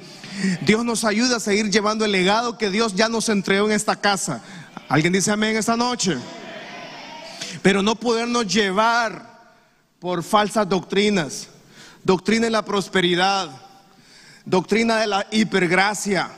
[0.61, 3.95] Dios nos ayuda a seguir llevando el legado que Dios ya nos entregó en esta
[3.95, 4.41] casa.
[4.89, 6.17] ¿Alguien dice amén esta noche?
[7.61, 9.53] Pero no podernos llevar
[9.99, 11.47] por falsas doctrinas.
[12.03, 13.49] Doctrina de la prosperidad.
[14.45, 16.31] Doctrina de la hipergracia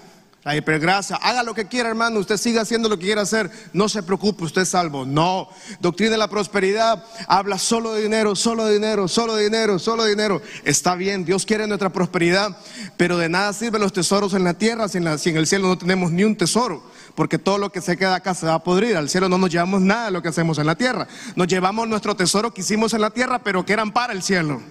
[0.46, 1.16] la hipergracia.
[1.16, 2.20] Haga lo que quiera, hermano.
[2.20, 3.50] Usted siga haciendo lo que quiera hacer.
[3.74, 5.04] No se preocupe, usted es salvo.
[5.04, 5.50] No.
[5.80, 10.04] Doctrina de la prosperidad habla solo de dinero, solo de dinero, solo de dinero, solo
[10.04, 10.44] de dinero.
[10.64, 12.56] Está bien, Dios quiere nuestra prosperidad,
[12.96, 15.68] pero de nada sirven los tesoros en la tierra si en, si en el cielo
[15.68, 16.84] no tenemos ni un tesoro.
[17.16, 18.98] Porque todo lo que se queda acá se va a podrir.
[18.98, 21.08] Al cielo no nos llevamos nada de lo que hacemos en la tierra.
[21.36, 24.62] Nos llevamos nuestro tesoro que hicimos en la tierra, pero que eran para el cielo.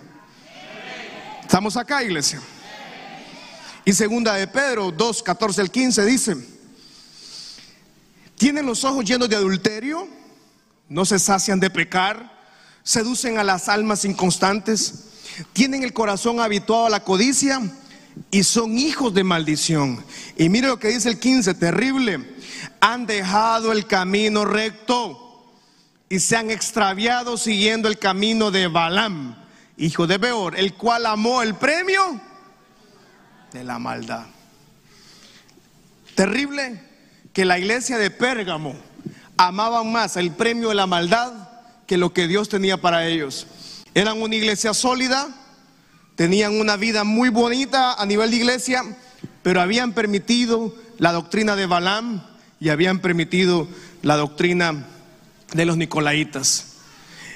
[1.42, 2.40] Estamos acá, iglesia.
[3.84, 6.36] Y segunda de Pedro 2, 14 al 15 dice,
[8.36, 10.08] tienen los ojos llenos de adulterio,
[10.88, 12.32] no se sacian de pecar,
[12.82, 15.04] seducen a las almas inconstantes,
[15.52, 17.60] tienen el corazón habituado a la codicia
[18.30, 20.02] y son hijos de maldición.
[20.38, 22.36] Y mire lo que dice el 15, terrible.
[22.80, 25.44] Han dejado el camino recto
[26.08, 29.36] y se han extraviado siguiendo el camino de Balaam,
[29.76, 32.20] hijo de Beor, el cual amó el premio
[33.54, 34.26] de la maldad.
[36.16, 36.80] Terrible
[37.32, 38.74] que la iglesia de Pérgamo
[39.36, 41.32] amaban más el premio de la maldad
[41.86, 43.46] que lo que Dios tenía para ellos.
[43.94, 45.28] Eran una iglesia sólida,
[46.16, 48.82] tenían una vida muy bonita a nivel de iglesia,
[49.44, 52.24] pero habían permitido la doctrina de Balaam
[52.58, 53.68] y habían permitido
[54.02, 54.84] la doctrina
[55.52, 56.72] de los nicolaitas.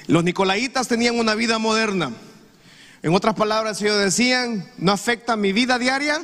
[0.09, 2.11] Los nicolaitas tenían una vida moderna.
[3.03, 6.21] En otras palabras, ellos decían, no afecta mi vida diaria,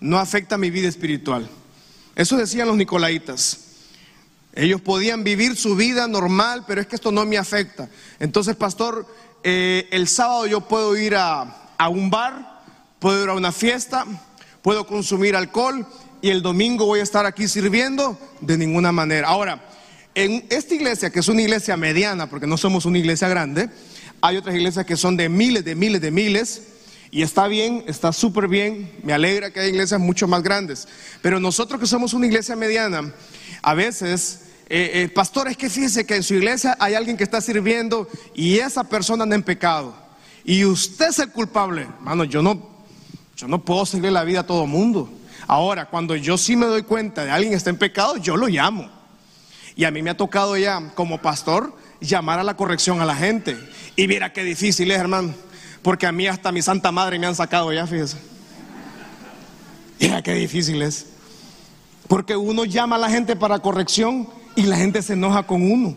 [0.00, 1.48] no afecta mi vida espiritual.
[2.16, 3.58] Eso decían los nicolaitas.
[4.54, 7.88] Ellos podían vivir su vida normal, pero es que esto no me afecta.
[8.18, 9.06] Entonces, pastor,
[9.44, 12.62] eh, el sábado yo puedo ir a, a un bar,
[12.98, 14.06] puedo ir a una fiesta,
[14.62, 15.86] puedo consumir alcohol
[16.22, 19.28] y el domingo voy a estar aquí sirviendo de ninguna manera.
[19.28, 19.62] Ahora,
[20.14, 23.70] en esta iglesia, que es una iglesia mediana, porque no somos una iglesia grande,
[24.20, 26.62] hay otras iglesias que son de miles, de miles, de miles,
[27.10, 30.86] y está bien, está súper bien, me alegra que haya iglesias mucho más grandes,
[31.22, 33.14] pero nosotros que somos una iglesia mediana,
[33.62, 37.24] a veces eh, eh, pastor, es que fíjese que en su iglesia hay alguien que
[37.24, 39.94] está sirviendo y esa persona anda en pecado.
[40.44, 41.82] Y usted es el culpable.
[41.82, 42.68] Hermano, yo no,
[43.36, 45.10] yo no puedo seguir la vida a todo mundo.
[45.46, 48.46] Ahora, cuando yo sí me doy cuenta de alguien que está en pecado, yo lo
[48.46, 48.90] llamo.
[49.74, 53.16] Y a mí me ha tocado ya, como pastor, llamar a la corrección a la
[53.16, 53.58] gente.
[53.96, 55.34] Y mira qué difícil es, hermano.
[55.82, 58.16] Porque a mí hasta mi santa madre me han sacado ya, fíjese.
[60.00, 61.06] Mira qué difícil es.
[62.06, 65.94] Porque uno llama a la gente para corrección y la gente se enoja con uno.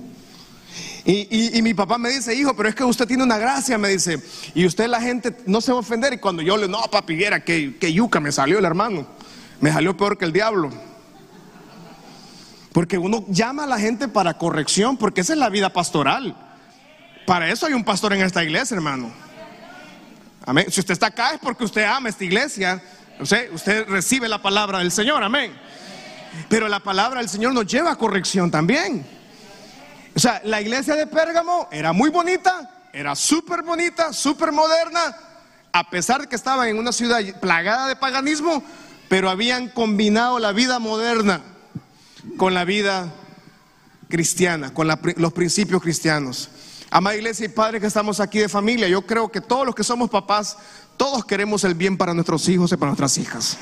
[1.04, 4.22] Y, mi papá me dice, hijo, pero es que usted tiene una gracia, me dice,
[4.54, 6.14] y usted la gente no se va a ofender.
[6.14, 9.08] Y cuando yo le, no, papi, viera que, que yuca me salió el hermano,
[9.60, 10.70] me salió peor que el diablo.
[12.72, 16.36] Porque uno llama a la gente para corrección, porque esa es la vida pastoral.
[17.26, 19.12] Para eso hay un pastor en esta iglesia, hermano.
[20.46, 20.66] Amén.
[20.70, 22.82] Si usted está acá es porque usted ama esta iglesia.
[23.20, 25.22] Usted, usted recibe la palabra del Señor.
[25.22, 25.54] Amén.
[26.48, 29.06] Pero la palabra del Señor nos lleva a corrección también.
[30.16, 35.16] O sea, la iglesia de Pérgamo era muy bonita, era súper bonita, súper moderna,
[35.72, 38.64] a pesar de que estaba en una ciudad plagada de paganismo,
[39.08, 41.42] pero habían combinado la vida moderna
[42.38, 43.14] con la vida
[44.10, 46.50] cristiana, con los principios cristianos.
[46.90, 49.84] Amada iglesia y padre que estamos aquí de familia, yo creo que todos los que
[49.84, 50.58] somos papás,
[50.98, 53.58] todos queremos el bien para nuestros hijos y para nuestras hijas.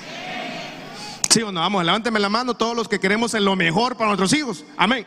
[1.30, 4.08] Sí o no, vamos, levánteme la mano todos los que queremos en lo mejor para
[4.08, 4.66] nuestros hijos.
[4.76, 5.06] Amén.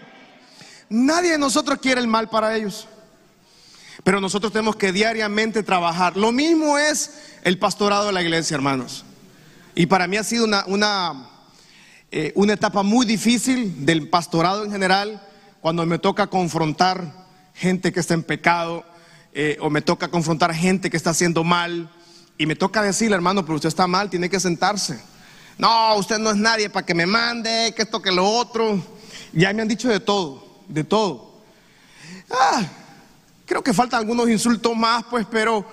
[0.88, 2.87] Nadie de nosotros quiere el mal para ellos.
[4.05, 6.17] Pero nosotros tenemos que diariamente trabajar.
[6.17, 9.05] Lo mismo es el pastorado de la iglesia, hermanos.
[9.75, 11.29] Y para mí ha sido una, una,
[12.14, 15.27] eh, una etapa muy difícil del pastorado en general,
[15.62, 18.85] cuando me toca confrontar gente que está en pecado,
[19.33, 21.90] eh, o me toca confrontar gente que está haciendo mal,
[22.37, 25.01] y me toca decirle, hermano, pero usted está mal, tiene que sentarse.
[25.57, 28.79] No, usted no es nadie para que me mande, que esto, que lo otro.
[29.33, 31.40] Ya me han dicho de todo, de todo.
[32.31, 32.62] Ah,
[33.46, 35.64] creo que faltan algunos insultos más, pues, pero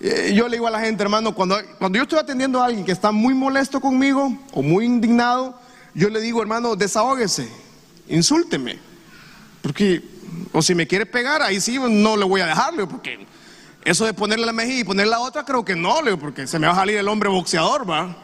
[0.00, 2.84] eh, yo le digo a la gente, hermano, cuando, cuando yo estoy atendiendo a alguien
[2.84, 5.67] que está muy molesto conmigo o muy indignado,
[5.98, 7.48] yo le digo, hermano, desahógese,
[8.06, 8.78] insúlteme.
[9.60, 10.00] Porque,
[10.52, 13.26] o si me quiere pegar, ahí sí no le voy a dejarle, porque
[13.84, 16.68] eso de ponerle la mejilla y ponerle la otra, creo que no, porque se me
[16.68, 18.16] va a salir el hombre boxeador, va.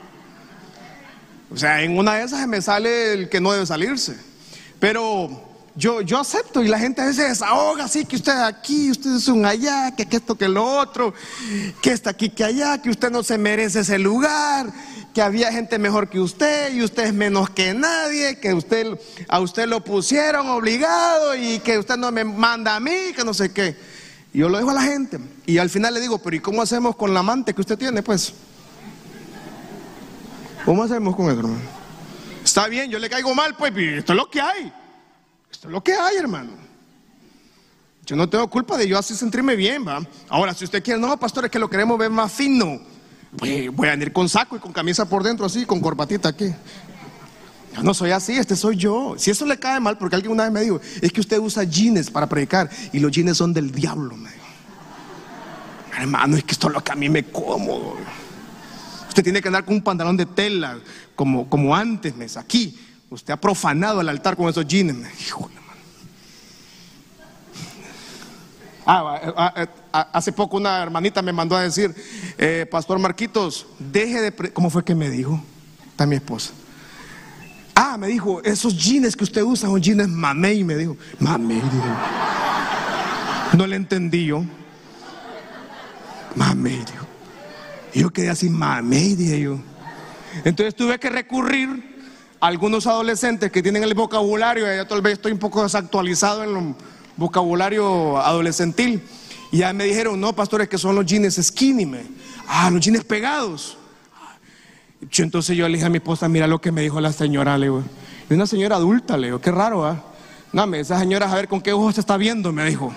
[1.52, 4.16] O sea, en una de esas me sale el que no debe salirse.
[4.78, 5.28] Pero
[5.74, 9.26] yo, yo acepto y la gente a veces desahoga así, que usted aquí, usted es
[9.26, 11.12] un allá, que, esto, que lo otro,
[11.82, 14.72] que está aquí, que allá, que usted no se merece ese lugar,
[15.14, 18.98] que había gente mejor que usted y usted es menos que nadie, que usted,
[19.28, 23.32] a usted lo pusieron obligado y que usted no me manda a mí, que no
[23.32, 23.76] sé qué.
[24.32, 26.60] Y yo lo dejo a la gente y al final le digo, pero ¿y cómo
[26.60, 28.02] hacemos con la amante que usted tiene?
[28.02, 28.34] Pues
[30.64, 31.60] ¿Cómo hacemos con eso, hermano?
[32.42, 34.72] Está bien, yo le caigo mal, pues, esto es lo que hay.
[35.50, 36.52] Esto es lo que hay, hermano.
[38.06, 40.02] Yo no tengo culpa de yo así sentirme bien, ¿va?
[40.28, 42.80] Ahora, si usted quiere, no, pastor, es que lo queremos ver más fino.
[43.38, 46.54] Voy a ir con saco y con camisa por dentro, así, con corbatita aquí.
[47.74, 49.14] Yo no soy así, este soy yo.
[49.18, 51.64] Si eso le cae mal, porque alguien una vez me dijo, es que usted usa
[51.64, 54.44] jeans para predicar y los jeans son del diablo, me dijo.
[55.98, 57.96] Hermano, es que esto es lo que a mí me cómodo.
[59.08, 60.78] Usted tiene que andar con un pantalón de tela,
[61.14, 62.36] como, como antes, mes.
[62.36, 62.78] Aquí,
[63.10, 64.96] usted ha profanado el altar con esos jeans.
[68.86, 71.94] Ah, hace poco una hermanita me mandó a decir,
[72.36, 74.52] eh, Pastor Marquitos, deje de...
[74.52, 75.40] ¿Cómo fue que me dijo?
[75.90, 76.52] Está mi esposa.
[77.76, 80.96] Ah, me dijo, esos jeans que usted usa son jeans mamey, me dijo.
[81.20, 81.62] Mamey,
[83.56, 84.44] No le entendí yo.
[86.34, 86.82] Mamey,
[87.94, 89.58] yo quedé así, mamey, dije yo.
[90.44, 91.94] Entonces tuve que recurrir
[92.40, 96.56] a algunos adolescentes que tienen el vocabulario, ya tal vez estoy un poco desactualizado en
[96.56, 96.74] el
[97.16, 99.02] vocabulario adolescentil.
[99.54, 102.02] Y ya me dijeron, no, pastores, que son los jeans skinny, me.
[102.48, 103.78] Ah, los jeans pegados.
[105.16, 107.66] Entonces yo le dije a mi esposa, mira lo que me dijo la señora, le
[107.66, 107.84] digo.
[108.28, 110.02] Y una señora adulta, le digo, qué raro, ¿ah?
[110.52, 112.92] Dame, esa señora a ver con qué ojos se está viendo, me dijo.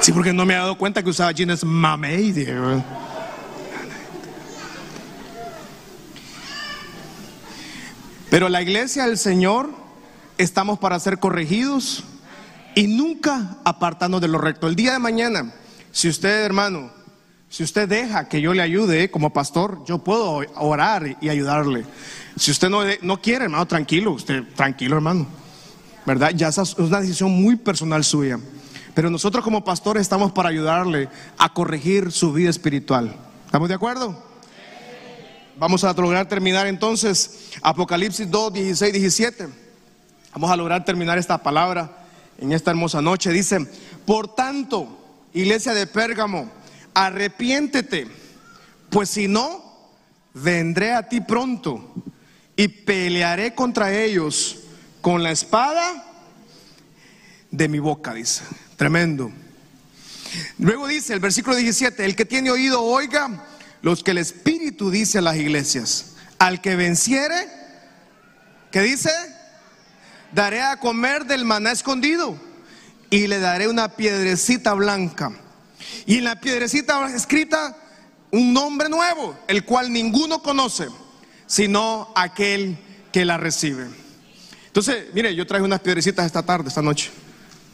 [0.00, 2.34] Sí, porque no me he dado cuenta que usaba jeans mamey.
[8.28, 9.70] Pero la iglesia del Señor
[10.36, 12.04] estamos para ser corregidos
[12.74, 14.66] y nunca apartarnos de lo recto.
[14.66, 15.52] El día de mañana,
[15.92, 16.90] si usted, hermano,
[17.48, 21.84] si usted deja que yo le ayude como pastor, yo puedo orar y ayudarle.
[22.36, 25.26] Si usted no, no quiere, hermano, tranquilo, usted tranquilo, hermano.
[26.04, 26.32] ¿Verdad?
[26.34, 28.38] Ya es una decisión muy personal suya.
[28.94, 31.08] Pero nosotros como pastores estamos para ayudarle
[31.38, 33.16] a corregir su vida espiritual.
[33.46, 34.20] ¿Estamos de acuerdo?
[35.56, 39.48] Vamos a lograr terminar entonces Apocalipsis 2, 16, 17.
[40.32, 42.03] Vamos a lograr terminar esta palabra
[42.38, 43.30] en esta hermosa noche.
[43.32, 43.66] Dice,
[44.06, 46.50] por tanto, iglesia de Pérgamo,
[46.94, 48.06] arrepiéntete,
[48.90, 49.62] pues si no,
[50.34, 51.92] vendré a ti pronto
[52.56, 54.58] y pelearé contra ellos
[55.00, 56.04] con la espada
[57.50, 58.42] de mi boca, dice.
[58.76, 59.30] Tremendo.
[60.58, 63.44] Luego dice el versículo 17, el que tiene oído, oiga
[63.82, 66.14] los que el Espíritu dice a las iglesias.
[66.38, 67.48] Al que venciere,
[68.70, 69.10] ¿qué dice?
[70.34, 72.36] Daré a comer del maná escondido
[73.10, 75.32] y le daré una piedrecita blanca
[76.06, 77.76] y en la piedrecita escrita
[78.30, 80.88] un nombre nuevo, el cual ninguno conoce,
[81.46, 82.76] sino aquel
[83.12, 83.86] que la recibe.
[84.66, 87.10] Entonces, mire, yo traje unas piedrecitas esta tarde, esta noche.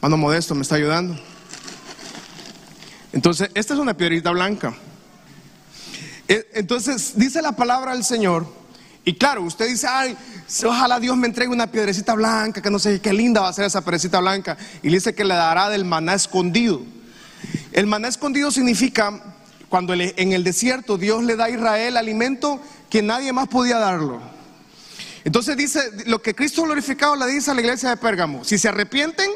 [0.01, 1.19] Mano Modesto me está ayudando.
[3.11, 4.73] Entonces, esta es una piedrita blanca.
[6.27, 8.47] E, entonces, dice la palabra del Señor.
[9.03, 10.15] Y claro, usted dice, ay,
[10.65, 13.65] ojalá Dios me entregue una piedrecita blanca, que no sé qué linda va a ser
[13.65, 14.57] esa piedrecita blanca.
[14.83, 16.81] Y dice que le dará del maná escondido.
[17.71, 19.21] El maná escondido significa
[19.69, 24.21] cuando en el desierto Dios le da a Israel alimento que nadie más podía darlo.
[25.23, 28.67] Entonces dice, lo que Cristo glorificado le dice a la iglesia de Pérgamo, si se
[28.67, 29.29] arrepienten,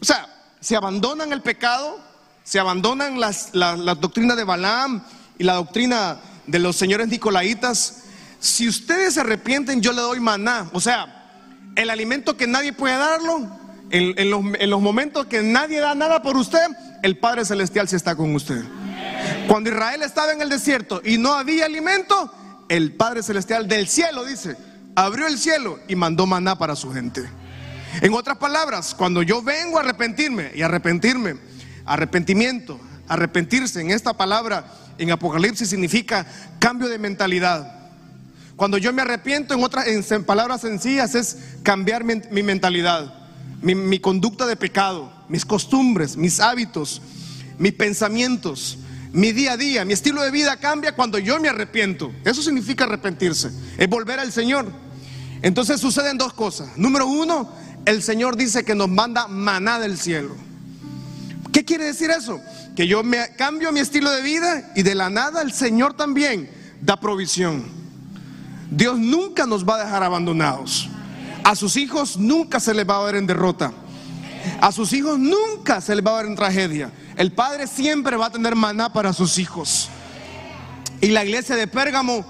[0.00, 0.28] o sea,
[0.60, 1.98] se abandonan el pecado,
[2.44, 3.50] se abandonan las,
[4.00, 5.02] doctrinas de Balaam
[5.38, 8.04] y la doctrina de los señores nicolaitas,
[8.38, 11.26] si ustedes se arrepienten, yo le doy maná, o sea,
[11.76, 13.58] el alimento que nadie puede darlo,
[13.90, 16.66] en, los, momentos que nadie da nada por usted,
[17.02, 18.62] el Padre Celestial se está con usted.
[19.46, 22.32] Cuando Israel estaba en el desierto y no había alimento,
[22.68, 24.56] el Padre Celestial del cielo, dice,
[24.94, 27.22] abrió el cielo y mandó maná para su gente.
[28.02, 31.36] En otras palabras, cuando yo vengo a arrepentirme y arrepentirme,
[31.86, 32.78] arrepentimiento,
[33.08, 34.66] arrepentirse en esta palabra
[34.98, 36.26] en Apocalipsis significa
[36.58, 37.77] cambio de mentalidad.
[38.58, 43.18] Cuando yo me arrepiento en otras en palabras sencillas es cambiar mi mentalidad
[43.60, 47.02] mi, conducta de pecado, mis costumbres, mis hábitos,
[47.58, 48.78] mis pensamientos,
[49.12, 52.12] mi día a día, mi estilo de vida cambia cuando yo me arrepiento.
[52.24, 54.66] Eso significa arrepentirse, es volver al Señor.
[55.42, 56.76] Entonces suceden dos cosas.
[56.76, 57.50] Número uno,
[57.84, 60.36] el Señor dice que nos manda maná del cielo.
[61.52, 62.40] ¿Qué quiere decir eso?
[62.76, 66.48] Que yo me cambio mi estilo de vida y de la nada el Señor también
[66.80, 67.64] da provisión.
[68.70, 70.88] Dios nunca nos va a dejar abandonados.
[71.44, 73.72] A sus hijos nunca se les va a ver en derrota.
[74.60, 76.92] A sus hijos nunca se les va a ver en tragedia.
[77.16, 79.88] El Padre siempre va a tener maná para sus hijos.
[81.00, 82.24] Y la iglesia de Pérgamo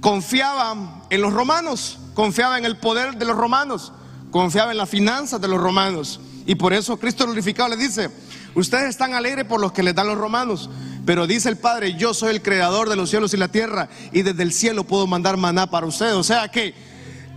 [0.00, 3.92] confiaba en los romanos, confiaba en el poder de los romanos,
[4.30, 6.20] confiaba en las finanzas de los romanos.
[6.46, 8.10] Y por eso Cristo glorificado le dice,
[8.54, 10.68] ustedes están alegres por los que les dan los romanos,
[11.06, 14.22] pero dice el Padre, yo soy el creador de los cielos y la tierra y
[14.22, 16.14] desde el cielo puedo mandar maná para ustedes.
[16.14, 16.74] O sea que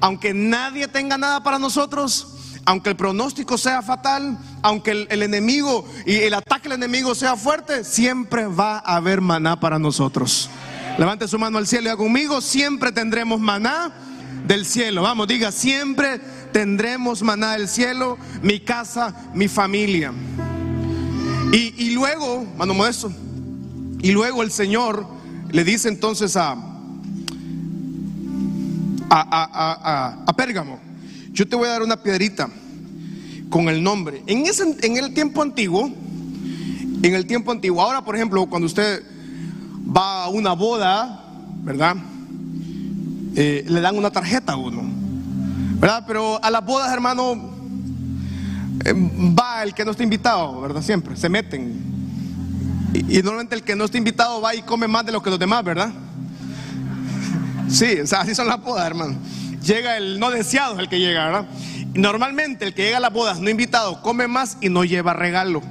[0.02, 6.16] aunque nadie tenga nada para nosotros, aunque el pronóstico sea fatal, aunque el, enemigo y
[6.16, 10.50] el ataque del enemigo sea fuerte, siempre va a haber maná para nosotros.
[10.98, 13.94] Levante su mano al cielo y haga conmigo, siempre tendremos maná
[14.48, 15.04] del cielo.
[15.04, 16.20] Vamos, diga, siempre
[16.52, 20.12] tendremos maná del cielo, mi casa, mi familia.
[21.52, 23.12] Y, y luego, mano modesto,
[24.02, 25.06] y luego el Señor
[25.52, 26.56] le dice entonces a,
[29.10, 30.80] a, Pérgamo,
[31.34, 32.50] yo te voy a dar una piedrita
[33.50, 34.24] con el nombre.
[34.28, 35.92] En, ese, en el tiempo antiguo,
[37.02, 39.04] en el tiempo antiguo, ahora por ejemplo, cuando usted
[39.86, 41.26] va a una boda,
[41.64, 41.98] ¿verdad?
[43.36, 44.84] Eh, le dan una tarjeta a uno,
[45.80, 46.06] ¿verdad?
[46.08, 47.34] Pero a las bodas, hermano,
[48.86, 50.82] eh, va el que no está invitado, ¿verdad?
[50.82, 51.89] Siempre, se meten.
[52.94, 55.40] Y, normalmente el que no está invitado va y come más de lo que los
[55.40, 55.92] demás, ¿verdad?
[57.70, 59.16] Sí, o sea, así son las bodas, hermano.
[59.64, 61.46] Llega el no deseado, es el que llega, ¿verdad?
[61.94, 65.62] Normalmente el que llega a las bodas no invitado come más y no lleva regalo.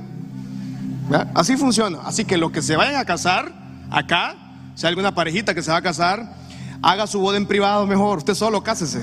[1.35, 1.99] Así funciona.
[2.05, 3.53] Así que los que se vayan a casar
[3.91, 4.37] acá,
[4.75, 6.35] si hay alguna parejita que se va a casar,
[6.83, 8.19] haga su boda en privado mejor.
[8.19, 9.03] Usted solo cásese.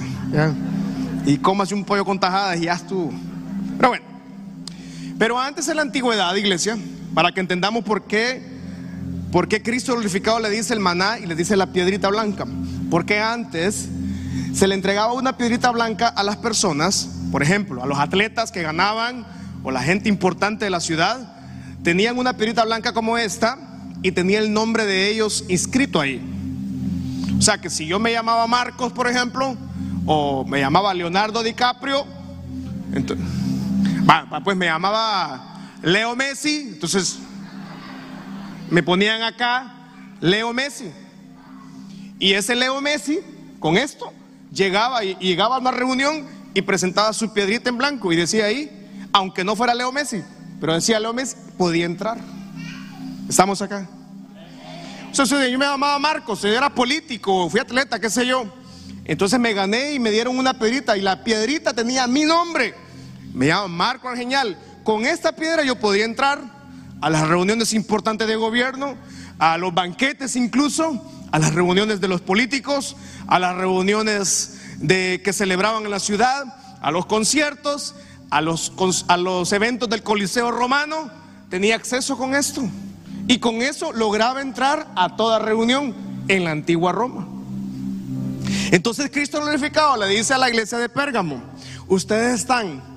[1.25, 3.11] Y cómase un pollo con tajadas y ya tú.
[3.77, 4.05] Pero bueno.
[5.17, 6.77] Pero antes en la antigüedad, iglesia,
[7.15, 8.43] para que entendamos por qué,
[9.31, 12.45] por qué Cristo glorificado le dice el maná y le dice la piedrita blanca.
[12.91, 13.87] Porque antes
[14.53, 18.61] se le entregaba una piedrita blanca a las personas, por ejemplo, a los atletas que
[18.61, 19.25] ganaban
[19.63, 21.33] o la gente importante de la ciudad,
[21.83, 23.57] tenían una piedrita blanca como esta
[24.01, 26.21] y tenía el nombre de ellos inscrito ahí.
[27.39, 29.55] O sea que si yo me llamaba Marcos, por ejemplo,
[30.05, 32.05] o me llamaba Leonardo DiCaprio,
[32.93, 33.25] entonces,
[34.43, 35.54] pues me llamaba
[35.85, 37.19] Leo Messi, entonces
[38.71, 39.71] me ponían acá
[40.19, 40.91] Leo Messi.
[42.17, 43.19] Y ese Leo Messi,
[43.59, 44.11] con esto,
[44.51, 46.25] llegaba y llegaba a una reunión
[46.55, 48.71] y presentaba su piedrita en blanco y decía ahí,
[49.13, 50.23] aunque no fuera Leo Messi,
[50.59, 52.17] pero decía Leo Messi, podía entrar.
[53.29, 53.87] Estamos acá.
[55.11, 58.51] Sea, yo me llamaba Marcos, yo era político, fui atleta, qué sé yo.
[59.03, 62.73] Entonces me gané y me dieron una piedrita y la piedrita tenía mi nombre.
[63.35, 64.57] Me llamo Marco Argenial.
[64.85, 66.39] Con esta piedra yo podía entrar
[67.01, 68.95] a las reuniones importantes de gobierno,
[69.39, 75.33] a los banquetes incluso, a las reuniones de los políticos, a las reuniones de, que
[75.33, 76.45] celebraban en la ciudad,
[76.83, 77.95] a los conciertos,
[78.29, 78.73] a los,
[79.07, 81.09] a los eventos del Coliseo Romano.
[81.49, 82.61] Tenía acceso con esto.
[83.27, 85.95] Y con eso lograba entrar a toda reunión
[86.27, 87.27] en la antigua Roma.
[88.69, 91.41] Entonces Cristo glorificado le dice a la iglesia de Pérgamo,
[91.87, 92.94] ustedes están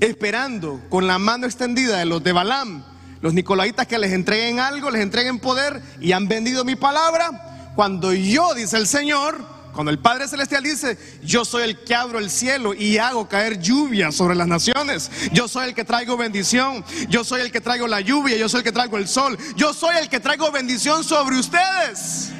[0.00, 2.84] esperando con la mano extendida de los de Balaam,
[3.20, 7.72] los nicolaitas que les entreguen algo, les entreguen poder y han vendido mi palabra.
[7.74, 12.18] Cuando yo, dice el Señor, cuando el Padre Celestial dice, yo soy el que abro
[12.18, 16.84] el cielo y hago caer lluvia sobre las naciones, yo soy el que traigo bendición,
[17.08, 19.72] yo soy el que traigo la lluvia, yo soy el que traigo el sol, yo
[19.72, 22.32] soy el que traigo bendición sobre ustedes.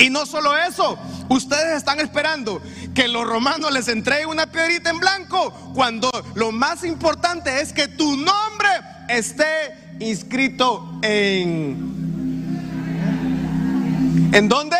[0.00, 0.98] Y no solo eso,
[1.28, 2.60] ustedes están esperando
[2.94, 7.88] que los romanos les entreguen una piedrita en blanco, cuando lo más importante es que
[7.88, 8.68] tu nombre
[9.08, 11.90] esté inscrito en
[14.32, 14.76] ¿En dónde?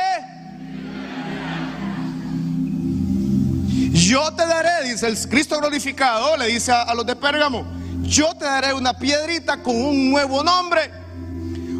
[3.92, 7.66] Yo te daré, dice el Cristo glorificado, le dice a, los de Pérgamo,
[8.02, 10.90] yo te daré una piedrita con un nuevo nombre.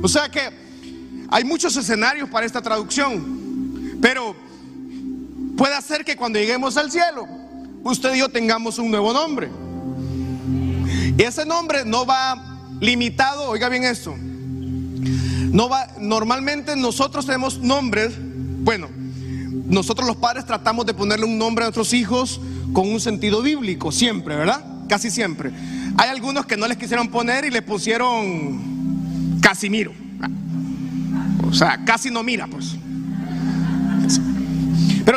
[0.03, 0.51] O sea que
[1.31, 4.35] hay muchos escenarios para esta traducción, pero
[5.61, 7.29] puede ser que cuando lleguemos al cielo,
[7.85, 9.51] usted y yo tengamos un nuevo nombre.
[11.19, 18.15] Y ese nombre no va limitado, oiga bien esto, no va, normalmente nosotros tenemos nombres,
[18.19, 18.89] bueno,
[19.67, 22.41] nosotros los padres tratamos de ponerle un nombre a nuestros hijos
[22.73, 24.65] con un sentido bíblico, siempre, ¿verdad?
[24.89, 25.51] Casi siempre.
[25.99, 29.93] Hay algunos que no les quisieron poner y le pusieron Casimiro.
[31.47, 32.77] O sea, casi no mira, pues.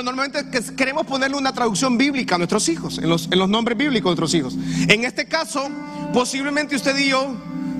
[0.03, 0.45] Normalmente
[0.75, 4.21] queremos ponerle una traducción bíblica a nuestros hijos, en los, en los nombres bíblicos de
[4.21, 4.55] nuestros hijos.
[4.87, 5.69] En este caso,
[6.13, 7.35] posiblemente usted y yo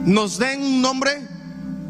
[0.06, 1.22] nos den un nombre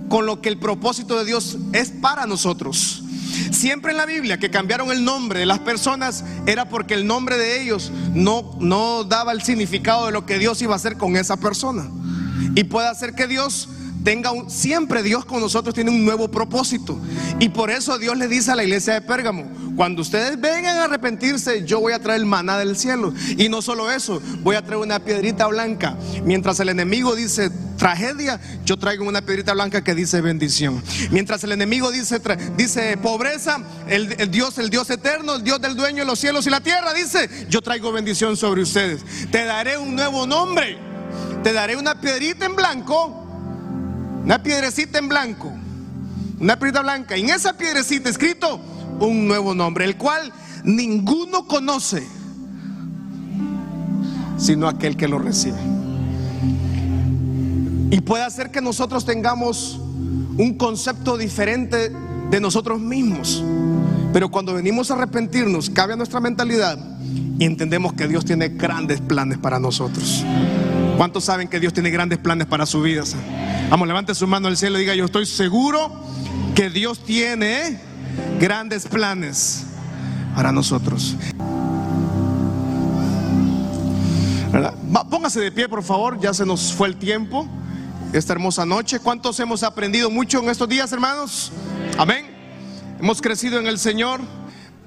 [0.10, 3.04] con lo que el propósito de Dios es para nosotros.
[3.52, 7.38] Siempre en la Biblia que cambiaron el nombre de las personas era porque el nombre
[7.38, 11.16] de ellos no, no daba el significado de lo que Dios iba a hacer con
[11.16, 11.90] esa persona.
[12.56, 13.70] Y puede hacer que Dios
[14.04, 17.00] tenga siempre Dios con nosotros tiene un nuevo propósito.
[17.40, 19.46] Y por eso Dios le dice a la iglesia de Pérgamo,
[19.76, 23.14] cuando ustedes vengan a arrepentirse, yo voy a traer el maná del cielo.
[23.38, 25.98] Y no solo eso, voy a traer una piedrita blanca.
[26.24, 30.84] Mientras el enemigo dice tragedia, yo traigo una piedrita blanca que dice bendición.
[31.12, 32.22] Mientras el enemigo dice,
[32.56, 36.46] dice pobreza, el, el Dios, el Dios eterno, el Dios del dueño de los cielos
[36.46, 39.02] y la tierra, dice, yo traigo bendición sobre ustedes.
[39.32, 40.78] Te daré un nuevo nombre.
[41.44, 43.23] Te daré una piedrita en blanco
[44.24, 45.52] una piedrecita en blanco,
[46.40, 48.60] una piedrita blanca, y en esa piedrecita escrito
[49.00, 50.32] un nuevo nombre, el cual
[50.64, 52.08] ninguno conoce,
[54.38, 55.60] sino aquel que lo recibe.
[57.92, 59.80] Y puede hacer que nosotros tengamos
[60.38, 61.92] un concepto diferente
[62.30, 63.44] de nosotros mismos.
[64.12, 66.80] Pero cuando venimos a arrepentirnos, cambia nuestra mentalidad
[67.38, 70.24] y entendemos que Dios tiene grandes planes para nosotros.
[70.98, 73.04] ¿Cuántos saben que Dios tiene grandes planes para su vida?
[73.70, 75.92] Vamos, levante su mano al cielo y diga, yo estoy seguro
[76.56, 77.80] que Dios tiene
[78.40, 79.66] grandes planes
[80.36, 81.16] para nosotros.
[85.10, 87.48] Póngase de pie, por favor, ya se nos fue el tiempo,
[88.14, 89.00] esta hermosa noche.
[89.00, 91.52] ¿Cuántos hemos aprendido mucho en estos días, hermanos?
[91.98, 92.28] Amén.
[93.00, 94.22] Hemos crecido en el Señor.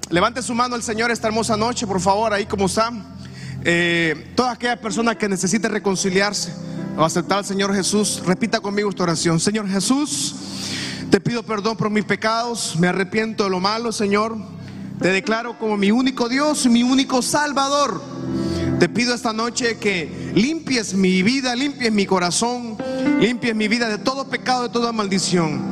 [0.09, 3.16] Levante su mano al Señor esta hermosa noche, por favor, ahí como está.
[3.65, 6.53] Eh, toda aquella persona que necesite reconciliarse
[6.97, 9.41] o aceptar al Señor Jesús, repita conmigo esta oración.
[9.41, 10.35] Señor Jesús,
[11.11, 14.37] te pido perdón por mis pecados, me arrepiento de lo malo, Señor.
[15.01, 18.03] Te declaro como mi único Dios mi único Salvador.
[18.79, 22.77] Te pido esta noche que limpies mi vida, limpies mi corazón,
[23.21, 25.63] limpies mi vida de todo pecado, de toda maldición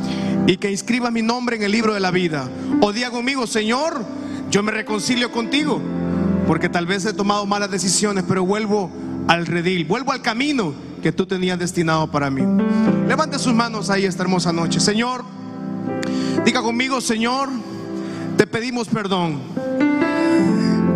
[0.47, 2.51] y que inscribas mi nombre en el libro de la vida.
[2.81, 4.05] O diga conmigo, Señor,
[4.51, 5.81] yo me reconcilio contigo
[6.47, 8.91] porque tal vez he tomado malas decisiones, pero vuelvo
[9.29, 12.43] al redil, vuelvo al camino que tú tenías destinado para mí.
[13.07, 14.81] Levante sus manos ahí esta hermosa noche.
[14.81, 15.25] Señor,
[16.45, 17.49] diga conmigo, Señor,
[18.37, 19.41] te pedimos perdón.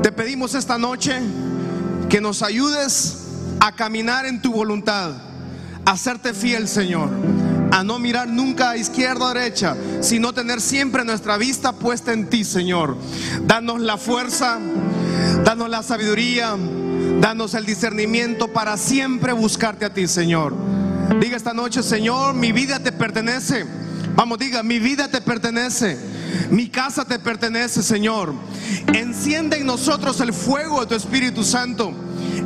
[0.02, 1.20] Te pedimos esta noche
[2.08, 3.28] que nos ayudes
[3.60, 5.12] a caminar en tu voluntad,
[5.84, 7.10] a serte fiel, Señor,
[7.70, 12.30] a no mirar nunca a izquierda o derecha, sino tener siempre nuestra vista puesta en
[12.30, 12.96] ti, Señor.
[13.46, 14.58] Danos la fuerza,
[15.44, 16.56] danos la sabiduría,
[17.20, 20.54] danos el discernimiento para siempre buscarte a ti, Señor.
[21.20, 23.64] Diga esta noche, Señor, mi vida te pertenece.
[24.14, 25.98] Vamos, diga, mi vida te pertenece.
[26.50, 28.34] Mi casa te pertenece, Señor.
[28.92, 31.94] Enciende en nosotros el fuego de tu Espíritu Santo.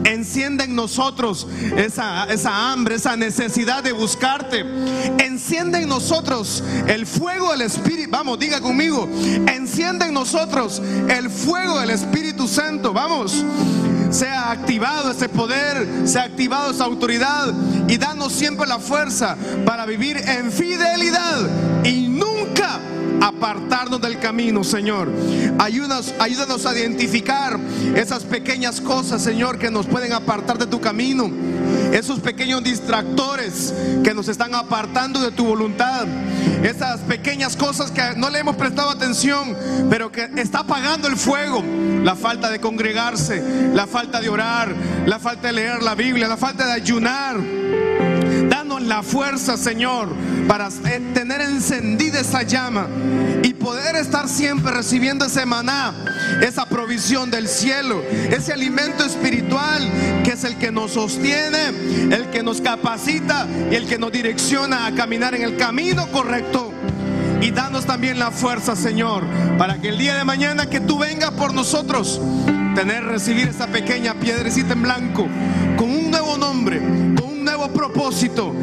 [0.05, 1.47] Enciende en nosotros
[1.77, 4.65] esa, esa hambre, esa necesidad de buscarte.
[5.19, 8.11] Enciende en nosotros el fuego del Espíritu.
[8.11, 9.09] Vamos, diga conmigo.
[9.47, 12.93] Enciende en nosotros el fuego del Espíritu Santo.
[12.93, 13.45] Vamos
[14.11, 17.53] sea activado ese poder, sea activado esa autoridad
[17.89, 21.49] y danos siempre la fuerza para vivir en fidelidad
[21.85, 22.32] y nunca
[23.23, 25.09] apartarnos del camino, Señor.
[25.59, 27.59] Ayúdanos, ayúdanos a identificar
[27.95, 31.31] esas pequeñas cosas, Señor, que nos pueden apartar de tu camino.
[31.93, 36.07] Esos pequeños distractores que nos están apartando de tu voluntad.
[36.65, 39.57] Esas pequeñas cosas que no le hemos prestado atención,
[39.89, 41.63] pero que está apagando el fuego.
[42.03, 44.75] La falta de congregarse, la falta de orar,
[45.07, 47.37] la falta de leer la Biblia, la falta de ayunar
[48.49, 50.09] Danos la fuerza, Señor,
[50.49, 50.69] para
[51.15, 52.89] tener encendida esa llama
[53.43, 55.95] y poder estar siempre recibiendo ese maná,
[56.41, 59.89] esa provisión del cielo, ese alimento espiritual
[60.25, 61.69] que es el que nos sostiene,
[62.11, 66.73] el que nos capacita y el que nos direcciona a caminar en el camino correcto.
[67.41, 69.25] Y danos también la fuerza, Señor,
[69.59, 72.21] para que el día de mañana que tú vengas por nosotros,
[72.75, 75.27] tener, recibir esa pequeña piedrecita en blanco,
[77.89, 78.55] propósito,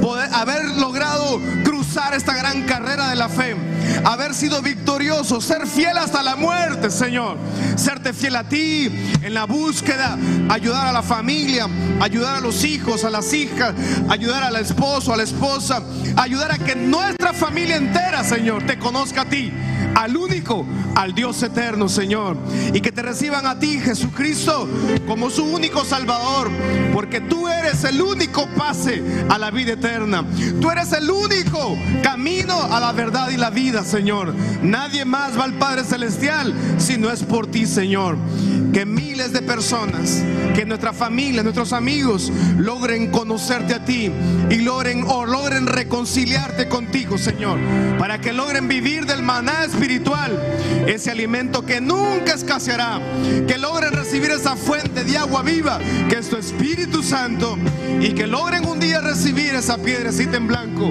[0.00, 3.54] poder haber logrado cruzar esta gran carrera de la fe,
[4.02, 7.36] haber sido victorioso, ser fiel hasta la muerte, Señor,
[7.76, 8.86] serte fiel a ti
[9.20, 10.16] en la búsqueda,
[10.48, 11.68] ayudar a la familia,
[12.00, 13.74] ayudar a los hijos, a las hijas,
[14.08, 15.82] ayudar al esposo, a la esposa,
[16.16, 19.52] ayudar a que nuestra familia entera, Señor, te conozca a ti
[19.94, 22.36] al único, al Dios eterno, Señor.
[22.72, 24.68] Y que te reciban a ti, Jesucristo,
[25.06, 26.50] como su único Salvador.
[26.92, 30.24] Porque tú eres el único pase a la vida eterna.
[30.60, 34.34] Tú eres el único camino a la verdad y la vida, Señor.
[34.62, 38.16] Nadie más va al Padre Celestial si no es por ti, Señor.
[38.72, 44.10] Que miles de personas, que nuestra familia, nuestros amigos logren conocerte a ti
[44.50, 47.58] y logren o logren reconciliarte contigo, Señor.
[47.98, 50.32] Para que logren vivir del maná espiritual,
[50.86, 52.98] ese alimento que nunca escaseará,
[53.46, 57.58] que logren recibir esa fuente de agua viva, que es tu Espíritu Santo,
[58.00, 60.90] y que logren un día recibir esa piedrecita en blanco,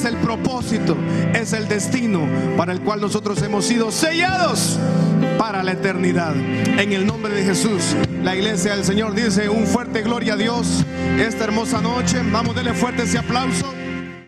[0.00, 0.96] es el propósito,
[1.34, 2.26] es el destino
[2.56, 4.78] para el cual nosotros hemos sido sellados
[5.38, 6.34] para la eternidad.
[6.34, 10.86] En el nombre de Jesús, la iglesia del Señor dice un fuerte gloria a Dios
[11.18, 12.22] esta hermosa noche.
[12.32, 13.79] Vamos a darle fuerte ese aplauso.